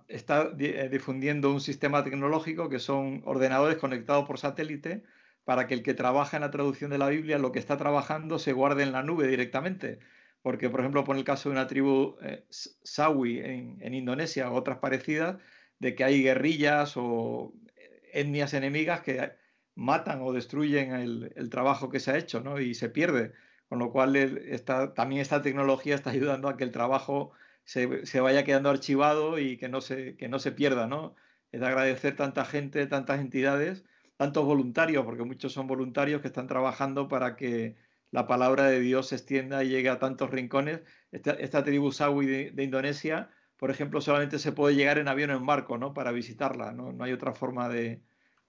está 0.07 0.51
eh, 0.59 0.89
difundiendo 0.91 1.51
un 1.51 1.59
sistema 1.59 2.03
tecnológico 2.03 2.69
que 2.69 2.77
son 2.77 3.23
ordenadores 3.25 3.77
conectados 3.77 4.27
por 4.27 4.38
satélite 4.38 5.01
para 5.43 5.65
que 5.65 5.73
el 5.73 5.81
que 5.81 5.95
trabaja 5.95 6.38
en 6.38 6.41
la 6.41 6.51
traducción 6.51 6.91
de 6.91 6.99
la 6.99 7.09
Biblia, 7.09 7.39
lo 7.39 7.51
que 7.51 7.57
está 7.57 7.75
trabajando, 7.75 8.38
se 8.38 8.53
guarde 8.53 8.83
en 8.83 8.91
la 8.91 9.01
nube 9.01 9.25
directamente. 9.25 9.97
Porque, 10.43 10.69
por 10.69 10.81
ejemplo, 10.81 11.03
por 11.03 11.17
el 11.17 11.23
caso 11.23 11.49
de 11.49 11.53
una 11.53 11.65
tribu 11.65 12.15
eh, 12.21 12.45
Sawi 12.51 13.39
en, 13.39 13.77
en 13.81 13.95
Indonesia 13.95 14.51
o 14.51 14.53
otras 14.53 14.77
parecidas, 14.77 15.38
de 15.79 15.95
que 15.95 16.03
hay 16.03 16.21
guerrillas 16.21 16.93
o 16.95 17.55
etnias 18.13 18.53
enemigas 18.53 19.01
que 19.01 19.41
matan 19.75 20.21
o 20.21 20.33
destruyen 20.33 20.91
el, 20.93 21.49
trabajo 21.49 21.89
que 21.89 21.99
se 21.99 22.12
ha 22.12 22.17
hecho 22.17 22.41
¿no? 22.41 22.59
y 22.59 22.75
se 22.75 22.89
pierde. 22.89 23.33
Con 23.69 23.79
lo 23.79 23.91
cual 23.91 24.13
también 24.95 25.21
esta 25.21 25.41
tecnología 25.41 25.95
está 25.95 26.12
ayudando 26.12 26.47
a 26.47 26.57
que 26.57 26.63
el 26.63 26.71
trabajo 26.71 27.31
se, 27.63 28.19
vaya 28.19 28.43
quedando 28.43 28.69
archivado 28.69 29.39
y 29.39 29.57
que 29.57 29.69
no 29.69 29.81
se, 29.81 30.15
que 30.15 30.29
no 30.29 30.39
se 30.39 30.51
pierda. 30.51 30.88
¿no? 30.88 31.15
Es 31.51 31.59
de 31.62 31.67
agradecer 31.67 32.15
tanta 32.15 32.45
gente, 32.45 32.86
tantas 32.88 33.19
entidades, 33.19 33.83
tantos 34.17 34.45
voluntarios, 34.45 35.05
porque 35.05 35.23
muchos 35.23 35.53
son 35.53 35.67
voluntarios 35.67 36.21
que 36.21 36.27
están 36.27 36.47
trabajando 36.47 37.07
para 37.07 37.36
que 37.36 37.75
la 38.12 38.27
palabra 38.27 38.65
de 38.65 38.79
Dios 38.79 39.07
se 39.07 39.15
extienda 39.15 39.63
y 39.63 39.69
llegue 39.69 39.89
a 39.89 39.99
tantos 39.99 40.29
rincones. 40.29 40.81
Esta, 41.12 41.63
tribu 41.63 41.91
Sawi 41.91 42.51
de, 42.51 42.63
Indonesia, 42.63 43.29
por 43.57 43.71
ejemplo, 43.71 44.01
solamente 44.01 44.39
se 44.39 44.51
puede 44.51 44.75
llegar 44.75 44.99
en 44.99 45.07
avión 45.07 45.31
o 45.31 45.38
en 45.38 45.45
barco 45.45 45.77
¿no? 45.77 45.93
para 45.93 46.12
visitarla. 46.12 46.73
¿no? 46.73 46.93
no 46.93 47.03
hay 47.03 47.12
otra 47.12 47.33
forma 47.33 47.69
de, 47.69 48.03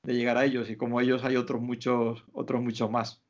de 0.05 0.15
llegar 0.15 0.37
a 0.37 0.45
ellos 0.45 0.71
y 0.71 0.77
como 0.77 1.01
ellos 1.01 1.25
hay 1.25 1.37
otros 1.37 1.61
muchos, 1.61 2.25
otros 2.33 2.63
muchos 2.63 2.91
más. 2.91 3.23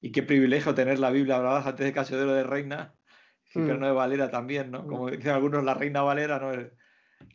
Y 0.00 0.12
qué 0.12 0.22
privilegio 0.22 0.74
tener 0.74 0.98
la 0.98 1.10
Biblia, 1.10 1.36
hablabas 1.36 1.66
antes 1.66 1.86
de 1.86 1.92
Casiodoro 1.92 2.34
de 2.34 2.44
Reina, 2.44 2.94
pero 3.54 3.76
mm. 3.76 3.80
no 3.80 3.86
de 3.86 3.92
Valera 3.92 4.30
también, 4.30 4.70
¿no? 4.70 4.86
Como 4.86 5.10
dicen 5.10 5.32
algunos, 5.32 5.64
la 5.64 5.74
Reina 5.74 6.02
Valera 6.02 6.38
no 6.38 6.52
es 6.52 6.72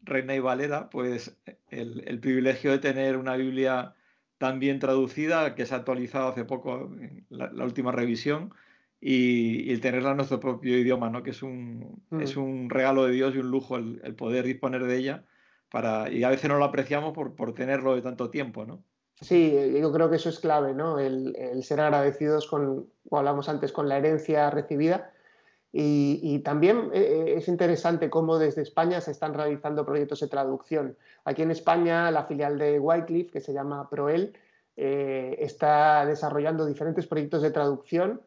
Reina 0.03 0.35
y 0.35 0.39
Valera, 0.39 0.89
pues 0.89 1.39
el, 1.69 2.03
el 2.07 2.19
privilegio 2.19 2.71
de 2.71 2.79
tener 2.79 3.17
una 3.17 3.35
Biblia 3.35 3.95
tan 4.37 4.59
bien 4.59 4.79
traducida, 4.79 5.55
que 5.55 5.65
se 5.65 5.73
ha 5.73 5.77
actualizado 5.77 6.27
hace 6.27 6.45
poco, 6.45 6.91
la, 7.29 7.51
la 7.51 7.63
última 7.63 7.91
revisión, 7.91 8.53
y, 8.99 9.71
el 9.71 9.79
tenerla 9.79 10.11
en 10.11 10.17
nuestro 10.17 10.39
propio 10.39 10.77
idioma, 10.77 11.09
¿no? 11.09 11.23
Que 11.23 11.31
es 11.31 11.41
un, 11.41 12.03
es 12.19 12.35
mm. 12.35 12.41
un 12.41 12.69
regalo 12.69 13.05
de 13.05 13.13
Dios 13.13 13.33
y 13.33 13.39
un 13.39 13.49
lujo 13.49 13.77
el, 13.77 14.01
el 14.03 14.15
poder 14.15 14.45
disponer 14.45 14.83
de 14.83 14.97
ella 14.97 15.23
y 16.11 16.23
a 16.23 16.29
veces 16.29 16.49
no 16.49 16.57
lo 16.57 16.65
apreciamos 16.65 17.13
por, 17.13 17.35
por 17.35 17.53
tenerlo 17.53 17.95
de 17.95 18.01
tanto 18.01 18.29
tiempo, 18.29 18.65
¿no? 18.65 18.83
Sí, 19.21 19.51
yo 19.81 19.91
creo 19.91 20.09
que 20.09 20.17
eso 20.17 20.29
es 20.29 20.39
clave, 20.39 20.73
¿no? 20.73 20.99
El, 20.99 21.35
ser 21.63 21.81
agradecidos 21.81 22.47
con, 22.47 22.87
hablamos 23.11 23.49
antes, 23.49 23.71
con 23.71 23.89
la 23.89 23.97
herencia 23.97 24.49
recibida. 24.51 25.11
Y, 25.79 26.39
también 26.39 26.89
eh, 26.93 27.01
eh, 27.01 27.33
es 27.37 27.47
interesante 27.47 28.09
cómo 28.09 28.39
desde 28.39 28.63
España 28.63 28.99
se 29.01 29.11
están 29.11 29.33
realizando 29.33 29.85
proyectos 29.85 30.21
de 30.21 30.27
traducción. 30.27 30.97
Aquí 31.23 31.43
en 31.43 31.51
España, 31.51 32.09
la 32.09 32.23
filial 32.23 32.57
de 32.57 32.79
Wycliffe, 32.79 33.31
que 33.31 33.41
se 33.41 33.53
llama 33.53 33.89
Proel, 33.89 34.33
eh, 34.75 35.35
está 35.39 36.05
desarrollando 36.05 36.65
diferentes 36.65 37.05
proyectos 37.05 37.41
de 37.41 37.51
traducción 37.51 38.21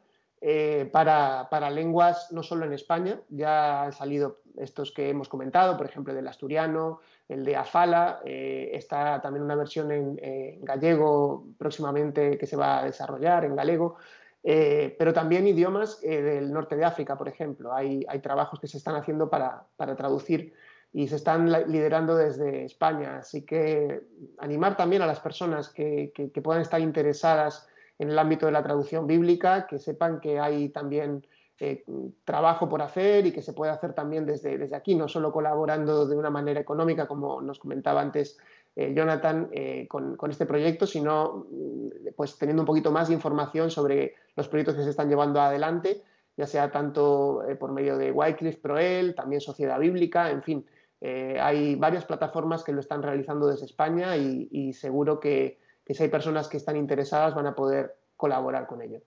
para, 0.92 1.48
para, 1.50 1.70
lenguas 1.70 2.32
no 2.32 2.42
solo 2.42 2.64
en 2.64 2.72
España, 2.72 3.20
ya 3.28 3.84
han 3.84 3.92
salido 3.92 4.40
estos 4.56 4.92
que 4.92 5.08
hemos 5.08 5.28
comentado, 5.28 5.76
por 5.76 5.86
ejemplo, 5.86 6.14
del 6.14 6.28
asturiano, 6.28 7.00
el 7.30 7.44
de 7.44 7.56
Afala, 7.56 8.20
eh, 8.24 8.70
está 8.72 9.20
también 9.20 9.44
una 9.44 9.54
versión 9.54 9.92
en, 9.92 10.64
gallego 10.64 11.46
próximamente 11.56 12.36
que 12.36 12.46
se 12.46 12.56
va 12.56 12.80
a 12.80 12.84
desarrollar, 12.84 13.44
en 13.44 13.54
galego, 13.54 13.96
eh, 14.42 14.96
pero 14.98 15.12
también 15.12 15.46
idiomas 15.46 16.00
eh, 16.02 16.22
del 16.22 16.52
norte 16.52 16.76
de 16.76 16.84
África, 16.84 17.16
por 17.16 17.28
ejemplo. 17.28 17.72
Hay, 17.72 18.04
trabajos 18.20 18.58
que 18.58 18.66
se 18.66 18.78
están 18.78 18.96
haciendo 18.96 19.30
para, 19.30 19.64
traducir 19.96 20.52
y 20.92 21.06
se 21.06 21.16
están 21.16 21.50
liderando 21.70 22.16
desde 22.16 22.64
España. 22.64 23.18
Así 23.18 23.42
que 23.42 24.02
animar 24.38 24.76
también 24.76 25.02
a 25.02 25.06
las 25.06 25.20
personas 25.20 25.68
que, 25.68 26.12
que, 26.12 26.42
puedan 26.42 26.62
estar 26.62 26.80
interesadas 26.80 27.68
en 28.00 28.10
el 28.10 28.18
ámbito 28.18 28.46
de 28.46 28.52
la 28.52 28.62
traducción 28.62 29.06
bíblica, 29.06 29.66
que 29.68 29.78
sepan 29.78 30.20
que 30.20 30.40
hay 30.40 30.70
también 30.70 31.24
eh, 31.58 31.84
trabajo 32.24 32.68
por 32.68 32.82
hacer 32.82 33.26
y 33.26 33.32
que 33.32 33.42
se 33.42 33.52
puede 33.52 33.70
hacer 33.70 33.92
también 33.92 34.26
desde, 34.26 34.58
desde 34.58 34.74
aquí, 34.74 34.94
no 34.94 35.06
solo 35.06 35.30
colaborando 35.30 36.06
de 36.06 36.16
una 36.16 36.30
manera 36.30 36.58
económica, 36.58 37.06
como 37.06 37.40
nos 37.40 37.58
comentaba 37.58 38.00
antes 38.00 38.38
eh, 38.74 38.92
Jonathan, 38.94 39.48
eh, 39.52 39.86
con, 39.88 40.16
con, 40.16 40.30
este 40.30 40.46
proyecto, 40.46 40.86
sino 40.86 41.46
mm, 41.50 42.14
pues 42.16 42.36
teniendo 42.38 42.62
un 42.62 42.66
poquito 42.66 42.90
más 42.90 43.08
de 43.08 43.14
información 43.14 43.70
sobre 43.70 44.14
los 44.34 44.48
proyectos 44.48 44.76
que 44.76 44.84
se 44.84 44.90
están 44.90 45.08
llevando 45.08 45.40
adelante, 45.40 46.02
ya 46.36 46.46
sea 46.46 46.70
tanto 46.70 47.42
por 47.58 47.72
medio 47.72 47.98
de 47.98 48.12
Wycliffe 48.12 48.60
Proel, 48.60 49.14
también 49.14 49.40
Sociedad 49.40 49.78
Bíblica, 49.78 50.30
en 50.30 50.42
fin, 50.42 50.66
eh, 51.00 51.38
hay 51.40 51.76
varias 51.76 52.04
plataformas 52.04 52.62
que 52.62 52.72
lo 52.72 52.80
están 52.80 53.02
realizando 53.02 53.46
desde 53.46 53.64
España 53.64 54.16
y, 54.16 54.72
seguro 54.74 55.18
que, 55.18 55.58
si 55.94 56.02
hay 56.02 56.08
personas 56.08 56.48
que 56.48 56.56
están 56.56 56.76
interesadas 56.76 57.34
van 57.34 57.46
a 57.46 57.54
poder 57.54 57.96
colaborar 58.16 58.66
con 58.66 58.82
ello. 58.82 59.00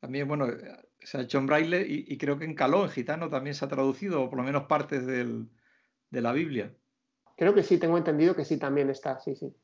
También, 0.00 0.28
bueno, 0.28 0.46
se 1.00 1.18
ha 1.18 1.20
hecho 1.22 1.38
en 1.38 1.46
braille 1.46 1.84
y, 1.86 2.16
creo 2.18 2.38
que 2.38 2.44
en 2.44 2.54
caló, 2.54 2.84
en 2.84 2.90
gitano, 2.90 3.28
también 3.28 3.54
se 3.54 3.64
ha 3.64 3.68
traducido, 3.68 4.22
o 4.22 4.28
por 4.28 4.38
lo 4.38 4.44
menos 4.44 4.64
partes 4.64 5.06
de 5.06 6.20
la 6.20 6.32
Biblia. 6.32 6.72
Creo 7.36 7.54
que 7.54 7.62
sí, 7.62 7.78
tengo 7.78 7.96
entendido 7.96 8.34
que 8.34 8.44
sí 8.44 8.58
también 8.58 8.90
está, 8.90 9.18
sí, 9.20 9.36
sí. 9.36 9.54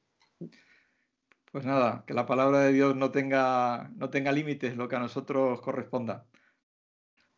Pues 1.51 1.65
nada, 1.65 2.05
que 2.07 2.15
la 2.15 2.27
palabra 2.27 2.61
de 2.61 2.73
Dios 2.73 2.97
no 2.97 3.11
tenga, 3.11 3.91
no 3.97 4.11
tenga 4.11 4.33
límites, 4.33 4.77
lo 4.77 4.89
que 4.89 4.97
a 4.97 5.01
nosotros 5.01 5.61
corresponda. 5.61 6.27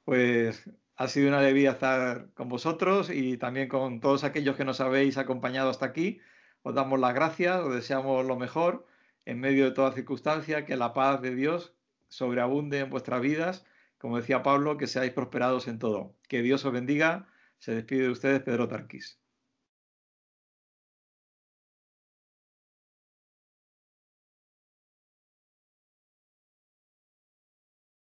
Pues 0.04 0.70
ha 0.96 1.08
sido 1.08 1.28
una 1.28 1.38
alegría 1.38 1.72
estar 1.72 2.30
con 2.34 2.48
vosotros 2.48 3.10
y 3.10 3.36
también 3.36 3.68
con 3.68 4.00
todos 4.00 4.24
aquellos 4.24 4.56
que 4.56 4.64
nos 4.64 4.80
habéis 4.80 5.18
acompañado 5.18 5.68
hasta 5.68 5.86
aquí. 5.86 6.20
Os 6.62 6.74
damos 6.74 6.98
las 6.98 7.14
gracias, 7.14 7.60
os 7.60 7.74
deseamos 7.74 8.24
lo 8.24 8.36
mejor 8.36 8.86
en 9.26 9.40
medio 9.40 9.66
de 9.66 9.72
toda 9.72 9.92
circunstancia, 9.92 10.64
que 10.64 10.76
la 10.76 10.94
paz 10.94 11.20
de 11.20 11.34
Dios 11.34 11.74
sobreabunde 12.08 12.78
en 12.80 12.90
vuestras 12.90 13.20
vidas. 13.20 13.66
Como 13.98 14.16
decía 14.16 14.42
Pablo, 14.42 14.78
que 14.78 14.86
seáis 14.86 15.12
prosperados 15.12 15.68
en 15.68 15.78
todo. 15.78 16.16
Que 16.28 16.42
Dios 16.42 16.64
os 16.64 16.72
bendiga. 16.72 17.28
Se 17.58 17.74
despide 17.74 18.04
de 18.04 18.10
ustedes 18.10 18.42
Pedro 18.42 18.68
Tarquís. 18.68 19.20